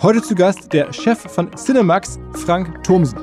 [0.00, 3.18] Heute zu Gast der Chef von Cinemax, Frank Thomsen.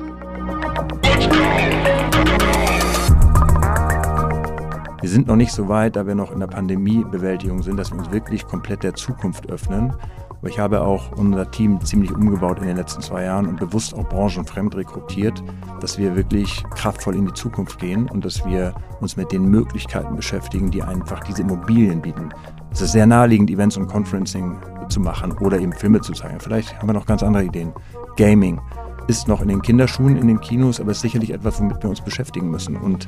[5.00, 7.98] Wir sind noch nicht so weit, da wir noch in der Pandemiebewältigung sind, dass wir
[7.98, 9.94] uns wirklich komplett der Zukunft öffnen.
[10.30, 13.94] Aber ich habe auch unser Team ziemlich umgebaut in den letzten zwei Jahren und bewusst
[13.94, 15.42] auch branchenfremd rekrutiert,
[15.80, 20.14] dass wir wirklich kraftvoll in die Zukunft gehen und dass wir uns mit den Möglichkeiten
[20.14, 22.28] beschäftigen, die einfach diese Immobilien bieten.
[22.70, 24.58] Es ist sehr naheliegend, Events und Conferencing
[24.88, 26.40] zu machen oder eben Filme zu zeigen.
[26.40, 27.72] Vielleicht haben wir noch ganz andere Ideen.
[28.16, 28.60] Gaming
[29.08, 32.00] ist noch in den Kinderschuhen, in den Kinos, aber ist sicherlich etwas, womit wir uns
[32.00, 32.76] beschäftigen müssen.
[32.76, 33.06] Und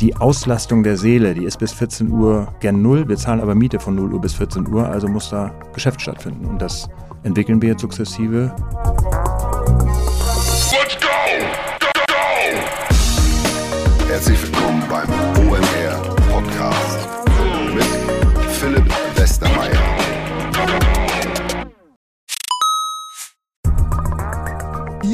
[0.00, 3.08] die Auslastung der Seele, die ist bis 14 Uhr gern null.
[3.08, 6.46] Wir zahlen aber Miete von 0 Uhr bis 14 Uhr, also muss da Geschäft stattfinden.
[6.46, 6.88] Und das
[7.22, 8.54] entwickeln wir jetzt sukzessive.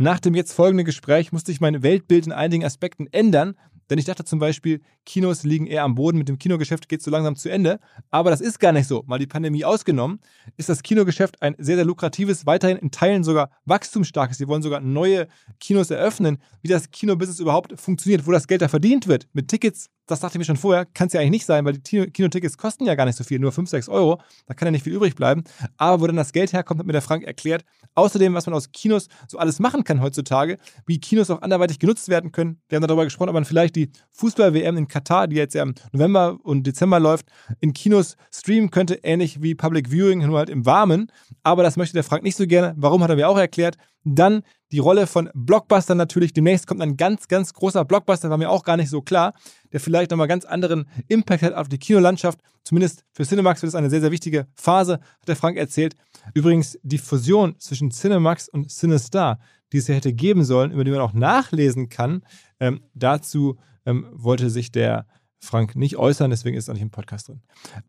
[0.00, 3.56] Nach dem jetzt folgenden Gespräch musste ich mein Weltbild in einigen Aspekten ändern,
[3.90, 7.10] denn ich dachte zum Beispiel, Kinos liegen eher am Boden, mit dem Kinogeschäft geht so
[7.10, 7.80] langsam zu Ende.
[8.10, 9.02] Aber das ist gar nicht so.
[9.08, 10.20] Mal die Pandemie ausgenommen,
[10.56, 14.38] ist das Kinogeschäft ein sehr, sehr lukratives, weiterhin in Teilen sogar wachstumsstarkes.
[14.38, 15.26] Sie wollen sogar neue
[15.58, 16.38] Kinos eröffnen.
[16.62, 19.26] Wie das Kinobusiness überhaupt funktioniert, wo das Geld da verdient wird.
[19.32, 21.74] Mit Tickets, das dachte ich mir schon vorher, kann es ja eigentlich nicht sein, weil
[21.74, 24.20] die Kinotickets kosten ja gar nicht so viel, nur 5, 6 Euro.
[24.46, 25.44] Da kann ja nicht viel übrig bleiben.
[25.76, 27.64] Aber wo dann das Geld herkommt, hat mir der Frank erklärt.
[27.94, 32.08] Außerdem, was man aus Kinos so alles machen kann heutzutage, wie Kinos auch anderweitig genutzt
[32.08, 32.60] werden können.
[32.68, 35.74] Wir haben darüber gesprochen, ob man vielleicht die Fußball-WM in Katar, die jetzt ja im
[35.92, 37.26] November und Dezember läuft,
[37.60, 41.12] in Kinos streamen könnte, ähnlich wie Public Viewing, nur halt im Warmen.
[41.42, 42.74] Aber das möchte der Frank nicht so gerne.
[42.76, 43.76] Warum hat er mir auch erklärt?
[44.04, 44.42] Dann
[44.72, 46.32] die Rolle von Blockbuster natürlich.
[46.32, 49.34] Demnächst kommt ein ganz, ganz großer Blockbuster, war mir auch gar nicht so klar,
[49.72, 52.40] der vielleicht nochmal ganz anderen Impact hat auf die Kinolandschaft.
[52.64, 55.94] Zumindest für Cinemax wird es eine sehr, sehr wichtige Phase, hat der Frank erzählt.
[56.34, 59.38] Übrigens, die Fusion zwischen Cinemax und Cinestar,
[59.72, 62.22] die es ja hätte geben sollen, über die man auch nachlesen kann,
[62.60, 65.06] ähm, dazu ähm, wollte sich der
[65.40, 67.42] Frank nicht äußern, deswegen ist er nicht im Podcast drin.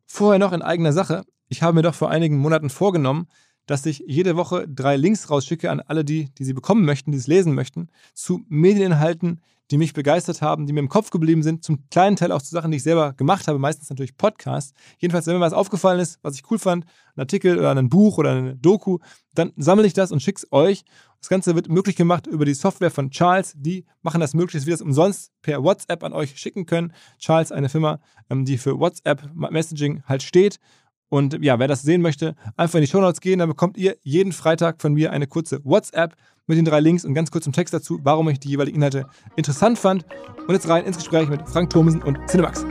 [0.06, 1.24] Vorher noch in eigener Sache.
[1.48, 3.28] Ich habe mir doch vor einigen Monaten vorgenommen,
[3.70, 7.20] dass ich jede Woche drei Links rausschicke an alle die, die sie bekommen möchten, die
[7.20, 11.64] es lesen möchten, zu Medieninhalten, die mich begeistert haben, die mir im Kopf geblieben sind,
[11.64, 14.74] zum kleinen Teil auch zu Sachen, die ich selber gemacht habe, meistens natürlich Podcasts.
[14.98, 16.86] Jedenfalls, wenn mir was aufgefallen ist, was ich cool fand,
[17.16, 18.98] ein Artikel oder ein Buch oder eine Doku,
[19.36, 20.84] dann sammle ich das und schicke es euch.
[21.20, 23.54] Das Ganze wird möglich gemacht über die Software von Charles.
[23.56, 26.92] Die machen das möglich, dass wir das umsonst per WhatsApp an euch schicken können.
[27.20, 28.00] Charles, eine Firma,
[28.32, 30.60] ähm, die für WhatsApp Messaging halt steht.
[31.10, 33.98] Und ja, wer das sehen möchte, einfach in die Show Notes gehen, dann bekommt ihr
[34.04, 36.16] jeden Freitag von mir eine kurze WhatsApp
[36.46, 39.80] mit den drei Links und ganz kurzem Text dazu, warum ich die jeweiligen Inhalte interessant
[39.80, 40.06] fand.
[40.48, 42.64] Und jetzt rein ins Gespräch mit Frank Thomsen und Cinemax.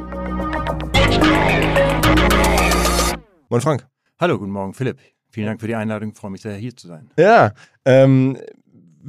[3.49, 3.87] Moin Frank.
[4.20, 4.99] Hallo, guten Morgen, Philipp.
[5.31, 6.11] Vielen Dank für die Einladung.
[6.11, 7.11] Ich freue mich sehr, hier zu sein.
[7.19, 7.52] Ja,
[7.84, 8.38] ähm,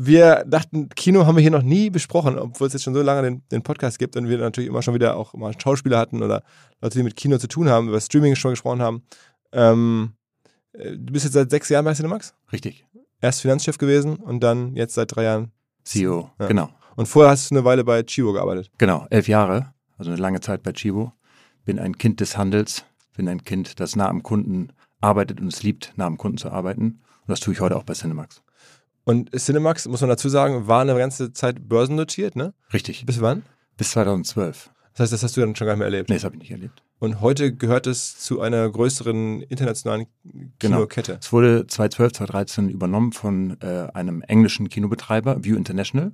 [0.02, 3.24] wir dachten, Kino haben wir hier noch nie besprochen, obwohl es jetzt schon so lange
[3.24, 6.42] den, den, Podcast gibt und wir natürlich immer schon wieder auch mal Schauspieler hatten oder
[6.82, 9.04] Leute, die mit Kino zu tun haben, über Streaming schon gesprochen haben.
[9.52, 10.14] Ähm,
[10.72, 12.34] äh, du bist jetzt seit sechs Jahren bei Cinemax?
[12.54, 12.86] Richtig.
[13.20, 15.52] Erst Finanzchef gewesen und dann jetzt seit drei Jahren
[15.84, 16.48] CEO, ja.
[16.48, 16.70] genau.
[16.96, 18.72] Und vorher hast du eine Weile bei Chivo gearbeitet.
[18.78, 21.12] Genau, elf Jahre, also eine lange Zeit bei Chivo.
[21.66, 22.86] Bin ein Kind des Handels,
[23.18, 26.52] bin ein Kind, das nah am Kunden arbeitet und es liebt, nah am Kunden zu
[26.52, 27.02] arbeiten.
[27.22, 28.42] Und das tue ich heute auch bei Cinemax.
[29.04, 32.54] Und Cinemax, muss man dazu sagen, war eine ganze Zeit börsennotiert, ne?
[32.74, 33.06] Richtig.
[33.06, 33.44] Bis wann?
[33.78, 34.70] Bis 2012.
[34.94, 36.10] Das heißt, das hast du dann schon gar nicht mehr erlebt.
[36.10, 36.84] Nee, das habe ich nicht erlebt.
[37.00, 40.08] Und heute gehört es zu einer größeren internationalen
[40.60, 40.78] Genau.
[40.78, 41.18] Kinokette.
[41.22, 46.12] Es wurde 2012, 2013 übernommen von äh, einem englischen Kinobetreiber, View International,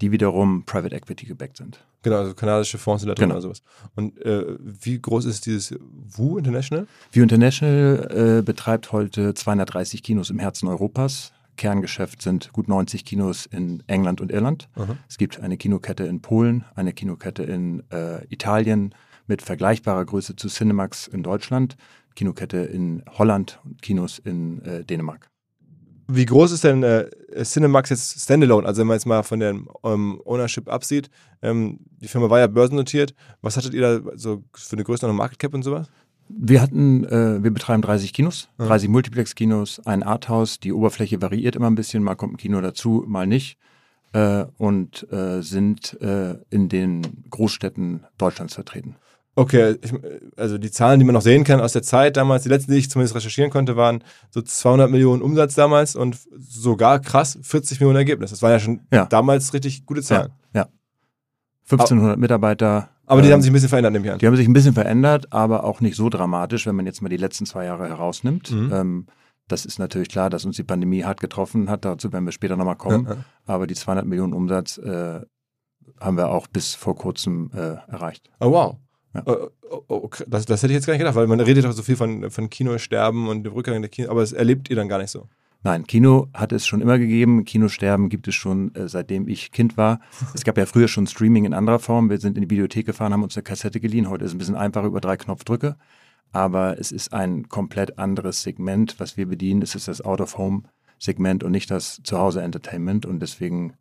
[0.00, 1.84] die wiederum Private Equity gebackt sind.
[2.02, 3.34] Genau, also kanadische Fonds sind da drin Genau.
[3.34, 3.62] oder sowas.
[3.94, 5.74] Und äh, wie groß ist dieses
[6.16, 6.86] WU International?
[7.12, 11.32] View International äh, betreibt heute 230 Kinos im Herzen Europas.
[11.56, 14.68] Kerngeschäft sind gut 90 Kinos in England und Irland.
[14.74, 14.96] Aha.
[15.08, 18.94] Es gibt eine Kinokette in Polen, eine Kinokette in äh, Italien
[19.26, 21.76] mit vergleichbarer Größe zu Cinemax in Deutschland,
[22.14, 25.28] Kinokette in Holland und Kinos in äh, Dänemark.
[26.08, 27.08] Wie groß ist denn äh,
[27.42, 28.66] Cinemax jetzt standalone?
[28.66, 29.54] Also wenn man jetzt mal von der
[29.84, 31.08] ähm, Ownership absieht,
[31.40, 33.14] ähm, die Firma war ja börsennotiert.
[33.40, 35.88] Was hattet ihr da so für eine Größe noch Market Cap und sowas?
[36.38, 38.66] Wir hatten, äh, wir betreiben 30 Kinos, Ja.
[38.66, 40.58] 30 Multiplex-Kinos, ein Arthouse.
[40.60, 43.58] Die Oberfläche variiert immer ein bisschen, mal kommt ein Kino dazu, mal nicht.
[44.12, 48.96] Äh, und äh, sind äh, in den Großstädten Deutschlands vertreten.
[49.34, 49.94] Okay, ich,
[50.36, 52.78] also die Zahlen, die man noch sehen kann aus der Zeit damals, die letzten, die
[52.78, 57.96] ich zumindest recherchieren konnte, waren so 200 Millionen Umsatz damals und sogar krass 40 Millionen
[57.96, 58.28] Ergebnis.
[58.30, 59.06] Das waren ja schon Ja.
[59.06, 60.32] damals richtig gute Zahlen.
[60.54, 60.66] Ja.
[61.70, 62.90] 1500 Mitarbeiter.
[63.06, 64.18] Aber die ähm, haben sich ein bisschen verändert, nehme ich an.
[64.18, 67.08] Die haben sich ein bisschen verändert, aber auch nicht so dramatisch, wenn man jetzt mal
[67.08, 68.50] die letzten zwei Jahre herausnimmt.
[68.50, 68.72] Mhm.
[68.72, 69.06] Ähm,
[69.48, 71.84] das ist natürlich klar, dass uns die Pandemie hart getroffen hat.
[71.84, 73.04] Dazu werden wir später nochmal kommen.
[73.06, 73.24] Ja, ja.
[73.46, 75.20] Aber die 200 Millionen Umsatz äh,
[76.00, 78.30] haben wir auch bis vor kurzem äh, erreicht.
[78.40, 78.76] Oh, wow.
[79.14, 79.22] Ja.
[79.26, 81.72] Oh, oh, oh, das, das hätte ich jetzt gar nicht gedacht, weil man redet doch
[81.72, 84.88] so viel von, von Kinosterben und dem Rückgang der Kino, aber das erlebt ihr dann
[84.88, 85.28] gar nicht so.
[85.64, 87.44] Nein, Kino hat es schon immer gegeben.
[87.44, 90.00] Kinosterben gibt es schon, äh, seitdem ich Kind war.
[90.34, 92.10] Es gab ja früher schon Streaming in anderer Form.
[92.10, 94.08] Wir sind in die Videothek gefahren, haben uns eine Kassette geliehen.
[94.08, 95.76] Heute ist es ein bisschen einfacher über drei Knopfdrücke.
[96.32, 99.62] Aber es ist ein komplett anderes Segment, was wir bedienen.
[99.62, 103.06] Es ist das Out-of-Home-Segment und nicht das Zuhause-Entertainment.
[103.06, 103.74] Und deswegen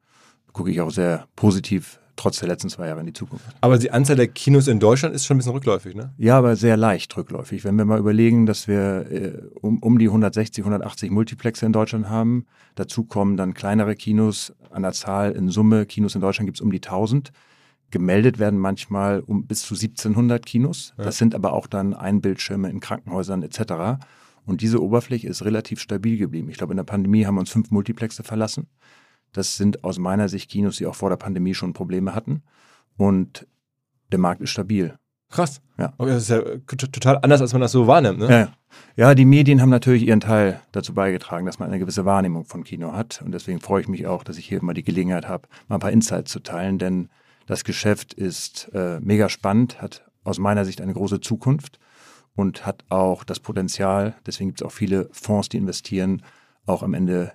[0.52, 3.46] gucke ich auch sehr positiv, trotz der letzten zwei Jahre, in die Zukunft.
[3.62, 6.14] Aber die Anzahl der Kinos in Deutschland ist schon ein bisschen rückläufig, ne?
[6.18, 7.64] Ja, aber sehr leicht rückläufig.
[7.64, 12.10] Wenn wir mal überlegen, dass wir äh, um, um die 160, 180 Multiplexe in Deutschland
[12.10, 12.46] haben,
[12.76, 15.86] dazu kommen dann kleinere Kinos an der Zahl in Summe.
[15.88, 17.32] Kinos in Deutschland gibt es um die 1000.
[17.90, 20.94] Gemeldet werden manchmal um bis zu 1700 Kinos.
[20.98, 21.06] Ja.
[21.06, 24.04] Das sind aber auch dann Einbildschirme in Krankenhäusern etc.
[24.46, 26.50] Und diese Oberfläche ist relativ stabil geblieben.
[26.50, 28.68] Ich glaube, in der Pandemie haben wir uns fünf Multiplexe verlassen.
[29.34, 32.44] Das sind aus meiner Sicht Kinos, die auch vor der Pandemie schon Probleme hatten.
[32.98, 33.48] Und
[34.12, 34.96] der Markt ist stabil.
[35.30, 35.62] Krass.
[35.78, 35.94] Ja.
[35.98, 38.30] Okay, das ist ja total anders, als man das so wahrnimmt, ne?
[38.30, 38.54] Ja.
[38.98, 42.66] ja, die Medien haben natürlich ihren Teil dazu beigetragen, dass man eine gewisse Wahrnehmung von
[42.66, 43.22] Kino hat.
[43.24, 45.82] Und deswegen freue ich mich auch, dass ich hier immer die Gelegenheit habe, mal ein
[45.82, 46.78] paar Insights zu teilen.
[46.78, 47.10] Denn
[47.46, 51.80] das Geschäft ist äh, mega spannend, hat aus meiner Sicht eine große Zukunft
[52.36, 56.24] und hat auch das Potenzial, deswegen gibt es auch viele Fonds, die investieren,
[56.66, 57.34] auch am Ende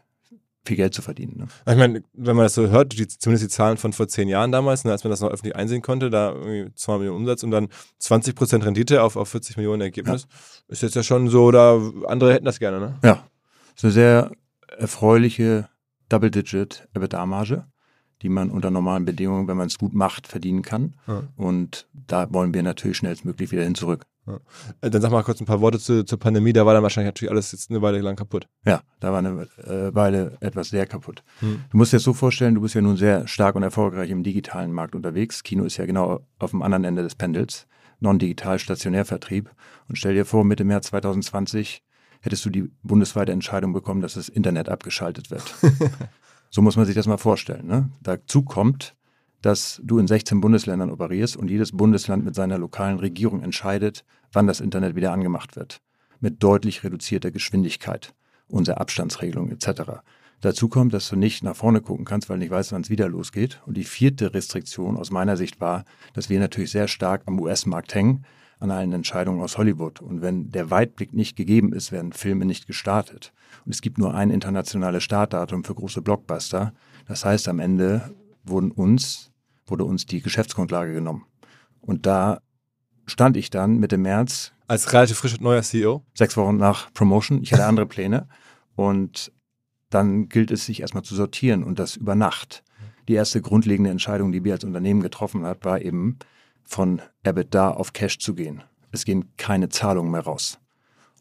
[0.66, 1.38] viel Geld zu verdienen.
[1.38, 1.46] Ne?
[1.72, 4.52] Ich meine, wenn man das so hört, die, zumindest die Zahlen von vor zehn Jahren
[4.52, 7.50] damals, ne, als man das noch öffentlich einsehen konnte, da irgendwie 2 Millionen Umsatz und
[7.50, 7.68] dann
[7.98, 10.26] 20 Prozent Rendite auf, auf 40 Millionen Ergebnis,
[10.68, 12.98] ist jetzt ja schon so, da andere hätten das gerne, ne?
[13.02, 13.26] Ja,
[13.74, 14.30] ist eine sehr
[14.76, 15.68] erfreuliche
[16.08, 17.66] Double-Digit EBITDA-Marge,
[18.22, 20.94] die man unter normalen Bedingungen, wenn man es gut macht, verdienen kann.
[21.06, 21.22] Ja.
[21.36, 24.06] Und da wollen wir natürlich schnellstmöglich wieder hin zurück.
[24.80, 27.08] Äh, Dann sag mal kurz ein paar Worte zu, zur Pandemie, da war dann wahrscheinlich
[27.08, 28.48] natürlich alles jetzt eine Weile lang kaputt.
[28.64, 31.22] Ja, da war eine äh, Weile etwas sehr kaputt.
[31.40, 31.64] Hm.
[31.70, 34.22] Du musst dir das so vorstellen, du bist ja nun sehr stark und erfolgreich im
[34.22, 35.42] digitalen Markt unterwegs.
[35.42, 37.66] Kino ist ja genau auf dem anderen Ende des Pendels,
[38.00, 39.50] non-digital Stationärvertrieb.
[39.88, 41.82] Und stell dir vor, Mitte März 2020
[42.20, 45.54] hättest du die bundesweite Entscheidung bekommen, dass das Internet abgeschaltet wird.
[46.50, 47.66] so muss man sich das mal vorstellen.
[47.66, 47.90] Ne?
[48.02, 48.96] Dazu kommt,
[49.46, 54.48] dass du in 16 Bundesländern operierst und jedes Bundesland mit seiner lokalen Regierung entscheidet, wann
[54.48, 55.80] das Internet wieder angemacht wird.
[56.18, 58.12] Mit deutlich reduzierter Geschwindigkeit,
[58.48, 60.00] unsere Abstandsregelung etc.
[60.40, 62.90] Dazu kommt, dass du nicht nach vorne gucken kannst, weil du nicht weißt, wann es
[62.90, 63.62] wieder losgeht.
[63.66, 67.94] Und die vierte Restriktion aus meiner Sicht war, dass wir natürlich sehr stark am US-Markt
[67.94, 68.24] hängen,
[68.58, 70.00] an allen Entscheidungen aus Hollywood.
[70.00, 73.32] Und wenn der Weitblick nicht gegeben ist, werden Filme nicht gestartet.
[73.64, 76.72] Und es gibt nur ein internationales Startdatum für große Blockbuster.
[77.06, 78.12] Das heißt, am Ende
[78.42, 79.30] wurden uns,
[79.66, 81.26] wurde uns die Geschäftsgrundlage genommen.
[81.80, 82.40] Und da
[83.06, 86.02] stand ich dann Mitte März, Als relativ frisch neuer CEO.
[86.14, 87.42] sechs Wochen nach Promotion.
[87.42, 88.28] Ich hatte andere Pläne.
[88.74, 89.32] Und
[89.90, 92.64] dann gilt es, sich erstmal zu sortieren und das über Nacht.
[93.08, 96.18] Die erste grundlegende Entscheidung, die wir als Unternehmen getroffen hat, war eben
[96.64, 98.62] von EBITDA auf Cash zu gehen.
[98.90, 100.58] Es gehen keine Zahlungen mehr raus.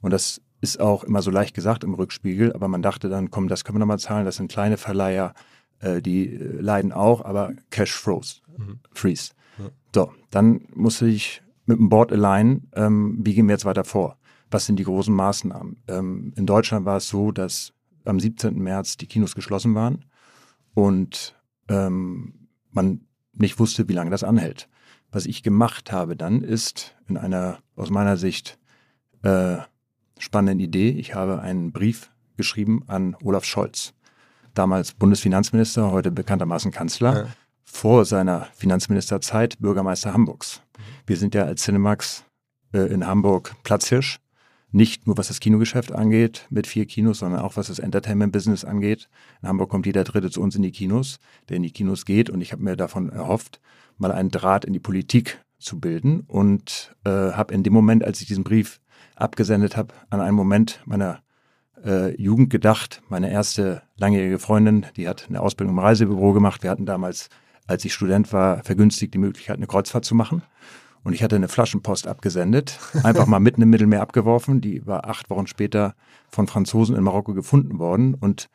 [0.02, 3.48] Und das ist auch immer so leicht gesagt im Rückspiegel, aber man dachte dann, komm,
[3.48, 5.36] das können wir nochmal zahlen, das sind kleine Verleiher,
[5.80, 8.80] äh, die äh, leiden auch, aber Cash froze, Mhm.
[8.94, 9.34] freeze.
[9.58, 9.70] Ja.
[9.94, 14.18] So, dann musste ich mit dem Board align, ähm, wie gehen wir jetzt weiter vor?
[14.52, 15.82] was sind die großen Maßnahmen?
[15.88, 17.74] Ähm, in Deutschland war es so, dass
[18.06, 18.58] am 17.
[18.58, 20.06] März die Kinos geschlossen waren
[20.74, 21.36] und
[21.68, 23.02] ähm, man
[23.34, 24.70] nicht wusste, wie lange das anhält.
[25.12, 28.58] Was ich gemacht habe dann ist in einer aus meiner Sicht
[29.24, 29.58] äh,
[30.20, 30.90] spannenden Idee.
[30.92, 33.94] Ich habe einen Brief geschrieben an Olaf Scholz,
[34.56, 37.28] damals Bundesfinanzminister, heute bekanntermaßen Kanzler, ja.
[37.64, 40.62] vor seiner Finanzministerzeit Bürgermeister Hamburgs.
[41.06, 42.26] Wir sind ja als Cinemax
[42.74, 44.20] äh, in Hamburg Platzhirsch
[44.76, 49.08] nicht nur was das Kinogeschäft angeht, mit vier Kinos, sondern auch was das Entertainment-Business angeht.
[49.42, 52.30] In Hamburg kommt jeder Dritte zu uns in die Kinos, der in die Kinos geht.
[52.30, 53.62] Und ich habe mir davon erhofft,
[53.98, 56.26] mal einen Draht in die Politik zu bilden.
[56.28, 58.82] Und äh, habe in dem Moment, als ich diesen Brief
[59.16, 61.22] abgesendet habe, an einen Moment meiner
[61.86, 63.02] äh, Jugend gedacht.
[63.10, 66.64] Meine erste langjährige Freundin, die hat eine Ausbildung im Reisebüro gemacht.
[66.64, 67.30] Wir hatten damals,
[67.68, 70.44] als ich Student war, vergünstigt die Möglichkeit, eine Kreuzfahrt zu machen.
[71.04, 74.60] Und ich hatte eine Flaschenpost abgesendet, einfach mal mitten im Mittelmeer abgeworfen.
[74.60, 75.94] Die war acht Wochen später
[76.30, 78.16] von Franzosen in Marokko gefunden worden.
[78.16, 78.50] Und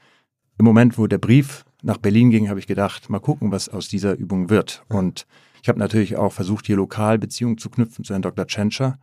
[0.58, 3.88] im Moment, wo der Brief nach Berlin ging, habe ich gedacht, mal gucken, was aus
[3.88, 4.82] dieser Übung wird.
[4.88, 5.26] Und
[5.62, 8.46] ich habe natürlich auch versucht, hier lokal Beziehungen zu knüpfen zu Herrn Dr.
[8.46, 8.99] Tschentscher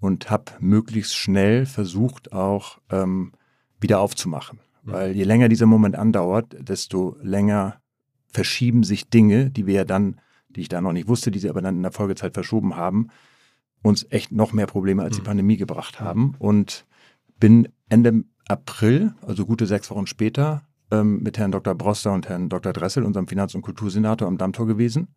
[0.00, 3.32] und habe möglichst schnell versucht, auch ähm,
[3.80, 4.60] wieder aufzumachen.
[4.84, 7.80] Weil je länger dieser Moment andauert, desto länger
[8.28, 11.48] verschieben sich Dinge, die wir ja dann die ich da noch nicht wusste, die sie
[11.48, 13.08] aber dann in der Folgezeit verschoben haben,
[13.82, 15.26] uns echt noch mehr Probleme als die mhm.
[15.26, 16.34] Pandemie gebracht haben.
[16.38, 16.84] Und
[17.38, 21.74] bin Ende April, also gute sechs Wochen später, ähm, mit Herrn Dr.
[21.74, 22.72] Broster und Herrn Dr.
[22.72, 25.14] Dressel, unserem Finanz- und Kultursenator am Dammtor gewesen.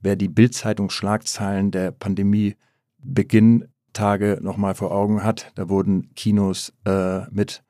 [0.00, 7.62] Wer die Bildzeitung-Schlagzeilen der Pandemie-Beginntage nochmal vor Augen hat, da wurden Kinos äh, mit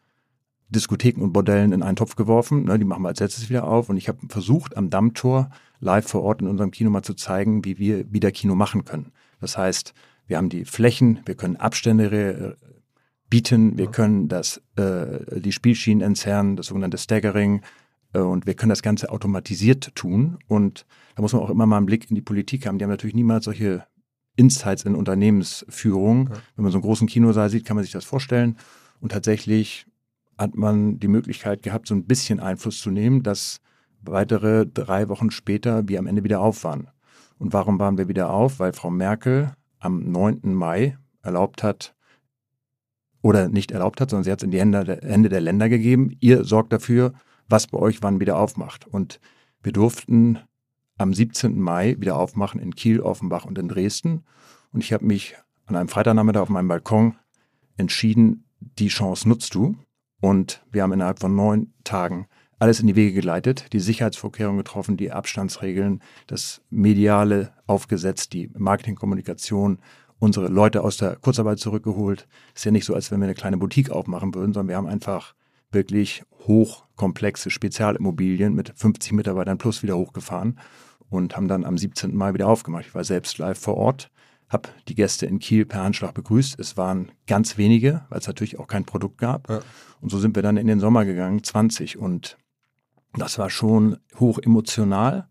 [0.73, 2.65] Diskotheken und Bordellen in einen Topf geworfen.
[2.65, 3.89] Ne, die machen wir als letztes wieder auf.
[3.89, 5.51] Und ich habe versucht, am Dammtor
[5.81, 9.13] live vor Ort in unserem Kino mal zu zeigen, wie wir wieder Kino machen können.
[9.41, 9.95] Das heißt,
[10.27, 12.67] wir haben die Flächen, wir können Abstände äh,
[13.29, 17.63] bieten, wir können das, äh, die Spielschienen entzerren, das sogenannte Staggering,
[18.13, 20.39] äh, und wir können das Ganze automatisiert tun.
[20.49, 22.79] Und da muss man auch immer mal einen Blick in die Politik haben.
[22.79, 23.85] Die haben natürlich niemals solche
[24.37, 26.29] Insights in Unternehmensführung.
[26.29, 26.35] Ja.
[26.57, 28.57] Wenn man so einen großen Kinosaal sieht, kann man sich das vorstellen.
[29.01, 29.87] Und tatsächlich
[30.43, 33.61] hat man die Möglichkeit gehabt, so ein bisschen Einfluss zu nehmen, dass
[34.03, 36.89] weitere drei Wochen später wir am Ende wieder auf waren.
[37.39, 38.61] Und warum waren wir wieder auf?
[38.61, 40.53] Weil Frau Merkel am 9.
[40.55, 41.95] Mai erlaubt hat,
[43.23, 45.69] oder nicht erlaubt hat, sondern sie hat es in die Hände der, Hände der Länder
[45.69, 46.17] gegeben.
[46.21, 47.15] Ihr sorgt dafür,
[47.49, 48.87] was bei euch wann wieder aufmacht.
[48.87, 49.21] Und
[49.63, 50.41] wir durften
[50.99, 51.59] am 17.
[51.59, 54.25] Mai wieder aufmachen in Kiel, Offenbach und in Dresden.
[54.73, 57.15] Und ich habe mich an einem Freitagnachmittag auf meinem Balkon
[57.77, 59.77] entschieden, die Chance nutzt du.
[60.23, 62.29] Und wir haben innerhalb von neun Tagen
[62.61, 69.81] alles in die Wege geleitet, die Sicherheitsvorkehrungen getroffen, die Abstandsregeln, das Mediale aufgesetzt, die Marketingkommunikation,
[70.21, 72.29] unsere Leute aus der Kurzarbeit zurückgeholt.
[72.55, 74.87] Ist ja nicht so, als wenn wir eine kleine Boutique aufmachen würden, sondern wir haben
[74.87, 75.35] einfach
[75.73, 80.61] wirklich hochkomplexe Spezialimmobilien mit 50 Mitarbeitern plus wieder hochgefahren
[81.11, 82.15] und haben dann am 17.
[82.15, 82.87] Mai wieder aufgemacht.
[82.87, 84.09] Ich war selbst live vor Ort
[84.53, 86.59] habe die Gäste in Kiel per Handschlag begrüßt.
[86.59, 89.49] Es waren ganz wenige, weil es natürlich auch kein Produkt gab.
[89.49, 89.61] Ja.
[90.01, 91.99] Und so sind wir dann in den Sommer gegangen, 20.
[91.99, 92.37] Und
[93.15, 95.29] das war schon hoch emotional.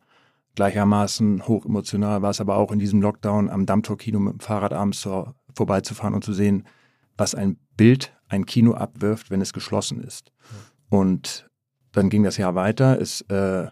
[0.55, 4.73] Gleichermaßen hoch emotional war es aber auch in diesem Lockdown am Dammtor-Kino mit dem Fahrrad
[4.73, 6.67] abends so vorbeizufahren und zu sehen,
[7.15, 10.31] was ein Bild ein Kino abwirft, wenn es geschlossen ist.
[10.41, 10.97] Ja.
[10.97, 11.49] Und
[11.91, 12.99] dann ging das Jahr weiter.
[12.99, 13.67] Es, äh,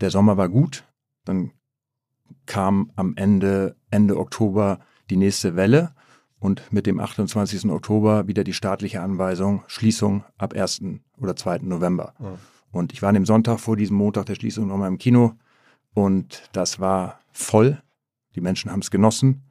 [0.00, 0.84] der Sommer war gut.
[1.24, 1.52] Dann
[2.46, 5.94] kam am Ende, Ende Oktober die nächste Welle
[6.42, 7.70] und mit dem 28.
[7.70, 10.82] Oktober wieder die staatliche Anweisung, Schließung ab 1.
[11.20, 11.58] oder 2.
[11.58, 12.14] November.
[12.18, 12.34] Ja.
[12.72, 15.34] Und ich war an dem Sonntag vor diesem Montag der Schließung nochmal im Kino
[15.94, 17.80] und das war voll.
[18.34, 19.42] Die Menschen haben es genossen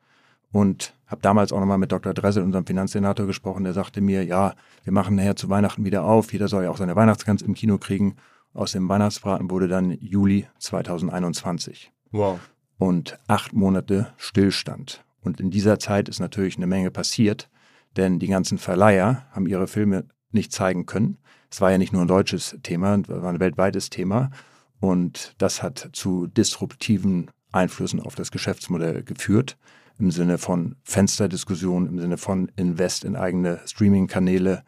[0.51, 2.13] und habe damals auch nochmal mit Dr.
[2.13, 3.63] Dressel, unserem Finanzsenator, gesprochen.
[3.63, 6.33] Der sagte mir, ja, wir machen nachher zu Weihnachten wieder auf.
[6.33, 8.15] Jeder soll ja auch seine Weihnachtsgans im Kino kriegen.
[8.53, 11.91] Aus dem Weihnachtsbraten wurde dann Juli 2021.
[12.11, 12.39] Wow
[12.81, 15.05] und acht Monate Stillstand.
[15.21, 17.47] Und in dieser Zeit ist natürlich eine Menge passiert,
[17.95, 21.19] denn die ganzen Verleiher haben ihre Filme nicht zeigen können.
[21.51, 24.31] Es war ja nicht nur ein deutsches Thema, es war ein weltweites Thema.
[24.79, 29.59] Und das hat zu disruptiven Einflüssen auf das Geschäftsmodell geführt,
[29.99, 34.63] im Sinne von Fensterdiskussionen, im Sinne von Invest in eigene Streaming-Kanäle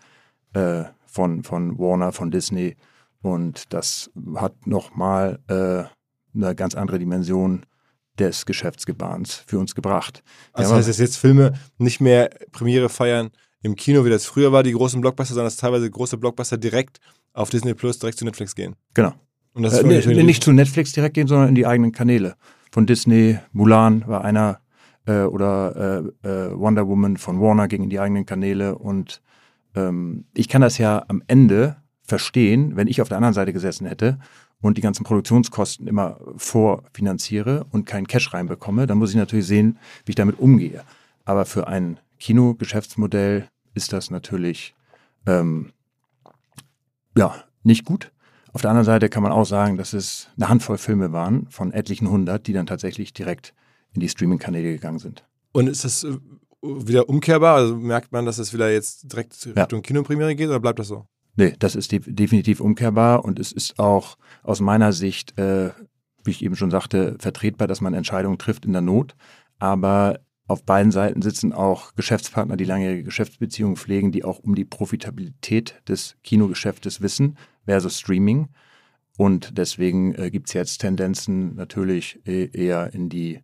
[0.53, 2.75] äh, von, von Warner, von Disney.
[3.23, 5.85] Und das hat nochmal äh,
[6.35, 7.65] eine ganz andere Dimension
[8.19, 10.23] des Geschäftsgebahns für uns gebracht.
[10.53, 14.51] Also das heißt, dass jetzt Filme nicht mehr Premiere feiern im Kino, wie das früher
[14.51, 16.99] war, die großen Blockbuster, sondern dass teilweise große Blockbuster direkt
[17.33, 18.75] auf Disney Plus, direkt zu Netflix gehen.
[18.93, 19.13] Genau.
[19.53, 22.35] Und das äh, nee, nicht zu Netflix direkt gehen, sondern in die eigenen Kanäle.
[22.71, 24.59] Von Disney, Mulan war einer,
[25.05, 29.21] äh, oder äh, äh, Wonder Woman von Warner ging in die eigenen Kanäle und
[29.75, 33.87] ähm, ich kann das ja am Ende verstehen, wenn ich auf der anderen Seite gesessen
[33.87, 34.19] hätte
[34.63, 39.77] und die ganzen Produktionskosten immer vorfinanziere und keinen Cash reinbekomme, dann muss ich natürlich sehen,
[40.05, 40.83] wie ich damit umgehe.
[41.25, 44.73] Aber für ein Kinogeschäftsmodell ist das natürlich
[45.27, 45.73] ähm,
[47.17, 48.11] ja nicht gut.
[48.53, 51.73] Auf der anderen Seite kann man auch sagen, dass es eine Handvoll Filme waren von
[51.73, 53.53] etlichen hundert, die dann tatsächlich direkt
[53.93, 55.25] in die Streaming-Kanäle gegangen sind.
[55.51, 56.17] Und ist das äh,
[56.61, 57.55] wieder umkehrbar?
[57.55, 59.81] Also merkt man, dass es wieder jetzt direkt Richtung ja.
[59.81, 61.05] Kinopremiere geht oder bleibt das so?
[61.35, 65.71] Nee, das ist de definitiv umkehrbar und es ist auch aus meiner Sicht, äh,
[66.23, 69.15] wie ich eben schon sagte, vertretbar, dass man Entscheidungen trifft in der Not.
[69.57, 74.65] Aber auf beiden Seiten sitzen auch Geschäftspartner, die langjährige Geschäftsbeziehungen pflegen, die auch um die
[74.65, 78.49] Profitabilität des Kinogeschäftes wissen versus Streaming.
[79.17, 83.39] Und deswegen äh, gibt es jetzt Tendenzen natürlich äh, eher in die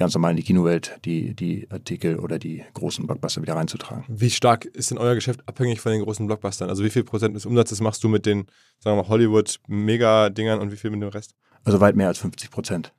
[0.00, 4.04] ganz normal in die Kinowelt die, die Artikel oder die großen Blockbuster wieder reinzutragen.
[4.08, 6.70] Wie stark ist denn euer Geschäft abhängig von den großen Blockbustern?
[6.70, 8.46] Also wie viel Prozent des Umsatzes machst du mit den,
[8.78, 11.34] sagen wir mal, Hollywood-Mega-Dingern und wie viel mit dem Rest?
[11.64, 12.94] Also weit mehr als 50 Prozent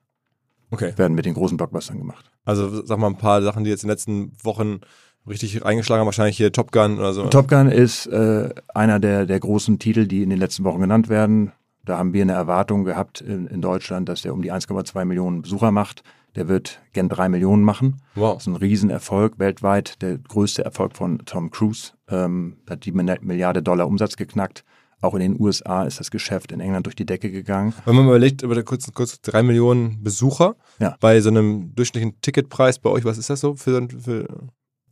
[0.70, 0.94] okay.
[0.96, 2.30] werden mit den großen Blockbustern gemacht.
[2.46, 4.82] Also sag mal ein paar Sachen, die jetzt in den letzten Wochen
[5.28, 7.28] richtig eingeschlagen haben, wahrscheinlich hier Top Gun oder so.
[7.30, 11.10] Top Gun ist äh, einer der, der großen Titel, die in den letzten Wochen genannt
[11.10, 11.52] werden.
[11.84, 15.42] Da haben wir eine Erwartung gehabt in, in Deutschland, dass der um die 1,2 Millionen
[15.42, 16.04] Besucher macht.
[16.36, 18.02] Der wird gen drei Millionen machen.
[18.16, 18.36] Wow.
[18.36, 20.02] Das ist ein Riesenerfolg weltweit.
[20.02, 21.92] Der größte Erfolg von Tom Cruise.
[22.10, 24.64] Ähm, hat die Milliarde Dollar Umsatz geknackt.
[25.02, 27.74] Auch in den USA ist das Geschäft in England durch die Decke gegangen.
[27.86, 30.96] Wenn man mal überlegt, über kurz, kurz drei Millionen Besucher ja.
[31.00, 34.28] bei so einem durchschnittlichen Ticketpreis bei euch, was ist das so für, für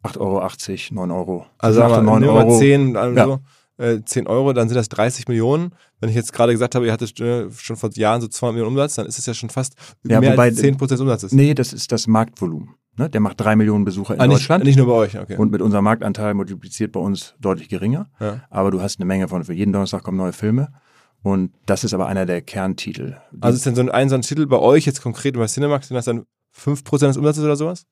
[0.03, 1.45] 8,80 Euro, 9 Euro.
[1.59, 2.57] Also 8, 9 Euro.
[2.57, 3.39] 10, also ja
[3.79, 5.71] äh, 10 Euro, dann sind das 30 Millionen.
[5.99, 8.75] Wenn ich jetzt gerade gesagt habe, ihr hattet äh, schon vor Jahren so 200 Millionen
[8.75, 11.31] Umsatz, dann ist es ja schon fast ja, mehr wobei, als 10 Prozent Umsatzes.
[11.31, 12.75] Nee, das ist das Marktvolumen.
[12.97, 13.09] Ne?
[13.09, 14.65] Der macht 3 Millionen Besucher in ah, nicht, Deutschland.
[14.65, 15.37] Nicht nur bei euch, okay.
[15.37, 18.09] Und mit unserem Marktanteil multipliziert bei uns deutlich geringer.
[18.19, 18.43] Ja.
[18.49, 20.73] Aber du hast eine Menge von, für jeden Donnerstag kommen neue Filme.
[21.21, 23.17] Und das ist aber einer der Kerntitel.
[23.39, 25.87] Also ist denn so ein, ein, so ein Titel bei euch jetzt konkret über Cinemax,
[25.87, 26.25] sind das dann
[26.57, 27.85] 5% des Umsatzes oder sowas?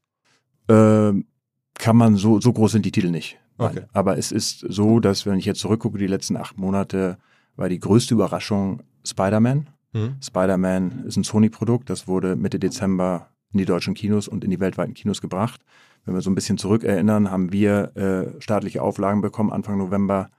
[0.69, 1.25] Ähm,
[1.73, 3.37] kann man so, so groß sind die Titel nicht.
[3.57, 3.83] Okay.
[3.93, 7.17] Aber es ist so, dass wenn ich jetzt zurückgucke, die letzten acht Monate
[7.55, 9.69] war die größte Überraschung Spider-Man.
[9.93, 10.15] Mhm.
[10.21, 14.59] Spider-Man ist ein Sony-Produkt, das wurde Mitte Dezember in die deutschen Kinos und in die
[14.59, 15.61] weltweiten Kinos gebracht.
[16.05, 20.29] Wenn wir so ein bisschen zurückerinnern, haben wir äh, staatliche Auflagen bekommen, Anfang November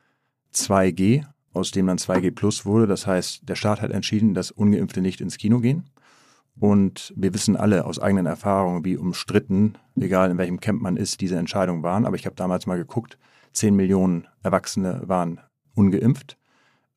[0.54, 2.86] 2G, aus dem dann 2G Plus wurde.
[2.86, 5.84] Das heißt, der Staat hat entschieden, dass Ungeimpfte nicht ins Kino gehen.
[6.60, 11.20] Und wir wissen alle aus eigenen Erfahrungen, wie umstritten, egal in welchem Camp man ist,
[11.20, 12.04] diese Entscheidungen waren.
[12.04, 13.18] Aber ich habe damals mal geguckt,
[13.52, 15.40] 10 Millionen Erwachsene waren
[15.74, 16.36] ungeimpft.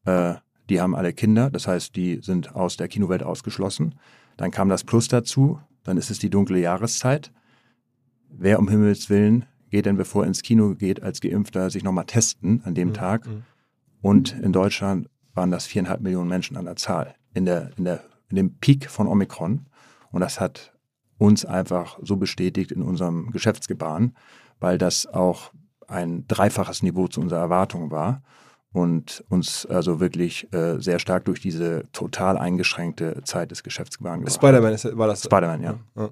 [0.05, 0.35] Äh,
[0.69, 3.95] die haben alle Kinder, das heißt, die sind aus der Kinowelt ausgeschlossen.
[4.37, 7.31] Dann kam das Plus dazu, dann ist es die dunkle Jahreszeit.
[8.29, 12.05] Wer um Himmels Willen geht denn, bevor er ins Kino geht, als Geimpfter sich nochmal
[12.05, 12.93] testen an dem mhm.
[12.93, 13.27] Tag?
[13.27, 13.43] Mhm.
[14.01, 18.03] Und in Deutschland waren das viereinhalb Millionen Menschen an der Zahl in der, in der
[18.31, 19.67] in dem Peak von Omikron.
[20.11, 20.73] Und das hat
[21.17, 24.15] uns einfach so bestätigt in unserem Geschäftsgebaren,
[24.59, 25.51] weil das auch
[25.87, 28.23] ein dreifaches Niveau zu unserer Erwartung war
[28.73, 34.35] und uns also wirklich äh, sehr stark durch diese total eingeschränkte Zeit des Geschäftsgebaren gebracht
[34.35, 35.23] Spider-Man war das?
[35.23, 35.79] Spider-Man, ja.
[35.95, 36.09] ja.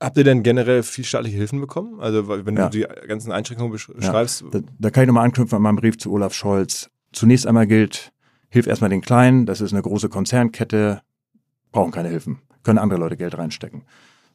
[0.00, 2.00] Habt ihr denn generell viel staatliche Hilfen bekommen?
[2.00, 2.68] Also wenn ja.
[2.68, 4.42] du die ganzen Einschränkungen beschreibst?
[4.42, 4.48] Ja.
[4.50, 6.90] Da, da, kann ich nochmal anknüpfen an meinem Brief zu Olaf Scholz.
[7.12, 8.12] Zunächst einmal gilt,
[8.50, 11.00] hilf erstmal den Kleinen, das ist eine große Konzernkette,
[11.74, 13.82] brauchen keine Hilfen, können andere Leute Geld reinstecken.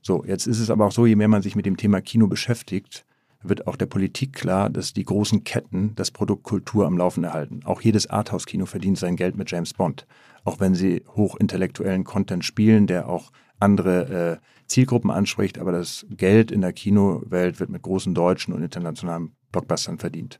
[0.01, 2.27] So, jetzt ist es aber auch so, je mehr man sich mit dem Thema Kino
[2.27, 3.05] beschäftigt,
[3.41, 7.61] wird auch der Politik klar, dass die großen Ketten das Produkt Kultur am Laufen erhalten.
[7.63, 10.05] Auch jedes Arthouse-Kino verdient sein Geld mit James Bond.
[10.43, 16.51] Auch wenn sie hochintellektuellen Content spielen, der auch andere äh, Zielgruppen anspricht, aber das Geld
[16.51, 20.39] in der Kinowelt wird mit großen deutschen und internationalen Blockbustern verdient.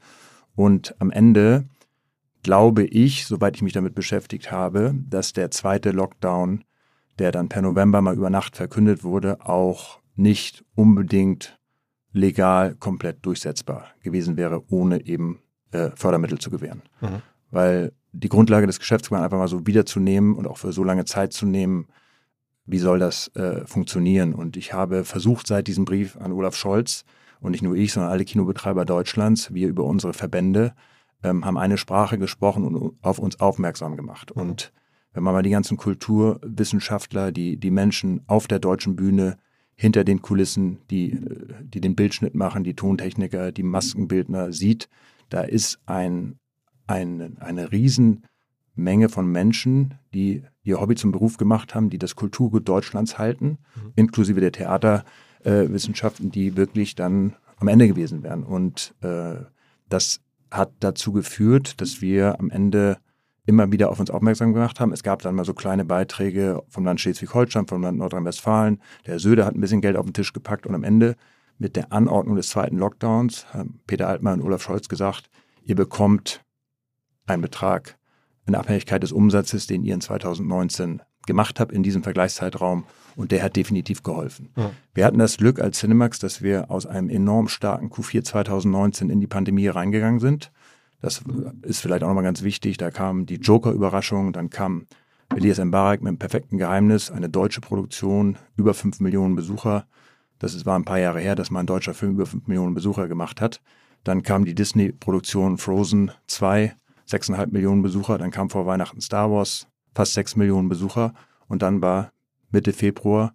[0.56, 1.66] Und am Ende
[2.44, 6.64] glaube ich, soweit ich mich damit beschäftigt habe, dass der zweite Lockdown
[7.20, 11.60] der dann per November mal über Nacht verkündet wurde, auch nicht unbedingt
[12.12, 15.40] legal komplett durchsetzbar gewesen wäre, ohne eben
[15.72, 16.82] äh, Fördermittel zu gewähren.
[17.02, 17.22] Mhm.
[17.52, 21.34] Weil die Grundlage des Geschäftsplans einfach mal so wiederzunehmen und auch für so lange Zeit
[21.34, 21.88] zu nehmen,
[22.66, 24.34] wie soll das äh, funktionieren?
[24.34, 27.04] Und ich habe versucht seit diesem Brief an Olaf Scholz
[27.40, 30.74] und nicht nur ich, sondern alle Kinobetreiber Deutschlands, wir über unsere Verbände,
[31.24, 34.36] ähm, haben eine Sprache gesprochen und auf uns aufmerksam gemacht.
[34.36, 34.42] Mhm.
[34.42, 34.74] Und
[35.14, 39.38] wenn man mal die ganzen Kulturwissenschaftler, die, die Menschen auf der deutschen Bühne,
[39.80, 41.18] hinter den Kulissen, die,
[41.64, 44.90] die den Bildschnitt machen, die Tontechniker, die Maskenbildner sieht,
[45.30, 46.38] da ist ein,
[46.86, 48.26] ein, eine riesen
[48.76, 53.60] Menge von Menschen, die ihr Hobby zum Beruf gemacht haben, die das Kulturgut Deutschlands halten,
[53.76, 53.94] mhm.
[53.96, 58.44] inklusive der Theaterwissenschaften, äh, die wirklich dann am Ende gewesen wären.
[58.44, 59.36] Und äh,
[59.88, 60.20] das
[60.52, 62.98] hat dazu geführt, dass wir am Ende
[63.50, 64.94] immer wieder auf uns aufmerksam gemacht haben.
[64.94, 68.80] Es gab dann mal so kleine Beiträge vom Land Schleswig-Holstein, vom Land Nordrhein-Westfalen.
[69.08, 71.16] Der Söder hat ein bisschen Geld auf den Tisch gepackt und am Ende
[71.58, 75.30] mit der Anordnung des zweiten Lockdowns haben Peter Altmann und Olaf Scholz gesagt,
[75.64, 76.42] ihr bekommt
[77.26, 77.98] einen Betrag
[78.46, 82.86] in Abhängigkeit des Umsatzes, den ihr in 2019 gemacht habt in diesem Vergleichszeitraum
[83.16, 84.50] und der hat definitiv geholfen.
[84.56, 84.72] Ja.
[84.94, 89.20] Wir hatten das Glück als Cinemax, dass wir aus einem enorm starken Q4 2019 in
[89.20, 90.52] die Pandemie reingegangen sind.
[91.02, 91.22] Das
[91.62, 92.78] ist vielleicht auch nochmal ganz wichtig.
[92.78, 94.86] Da kam die Joker-Überraschung, dann kam
[95.36, 99.86] Elias Mbarak mit einem perfekten Geheimnis, eine deutsche Produktion, über fünf Millionen Besucher.
[100.40, 103.08] Das war ein paar Jahre her, dass mal ein deutscher Film über fünf Millionen Besucher
[103.08, 103.62] gemacht hat.
[104.04, 108.18] Dann kam die Disney-Produktion Frozen 2, sechseinhalb Millionen Besucher.
[108.18, 111.14] Dann kam vor Weihnachten Star Wars, fast sechs Millionen Besucher.
[111.48, 112.12] Und dann war
[112.52, 113.34] Mitte Februar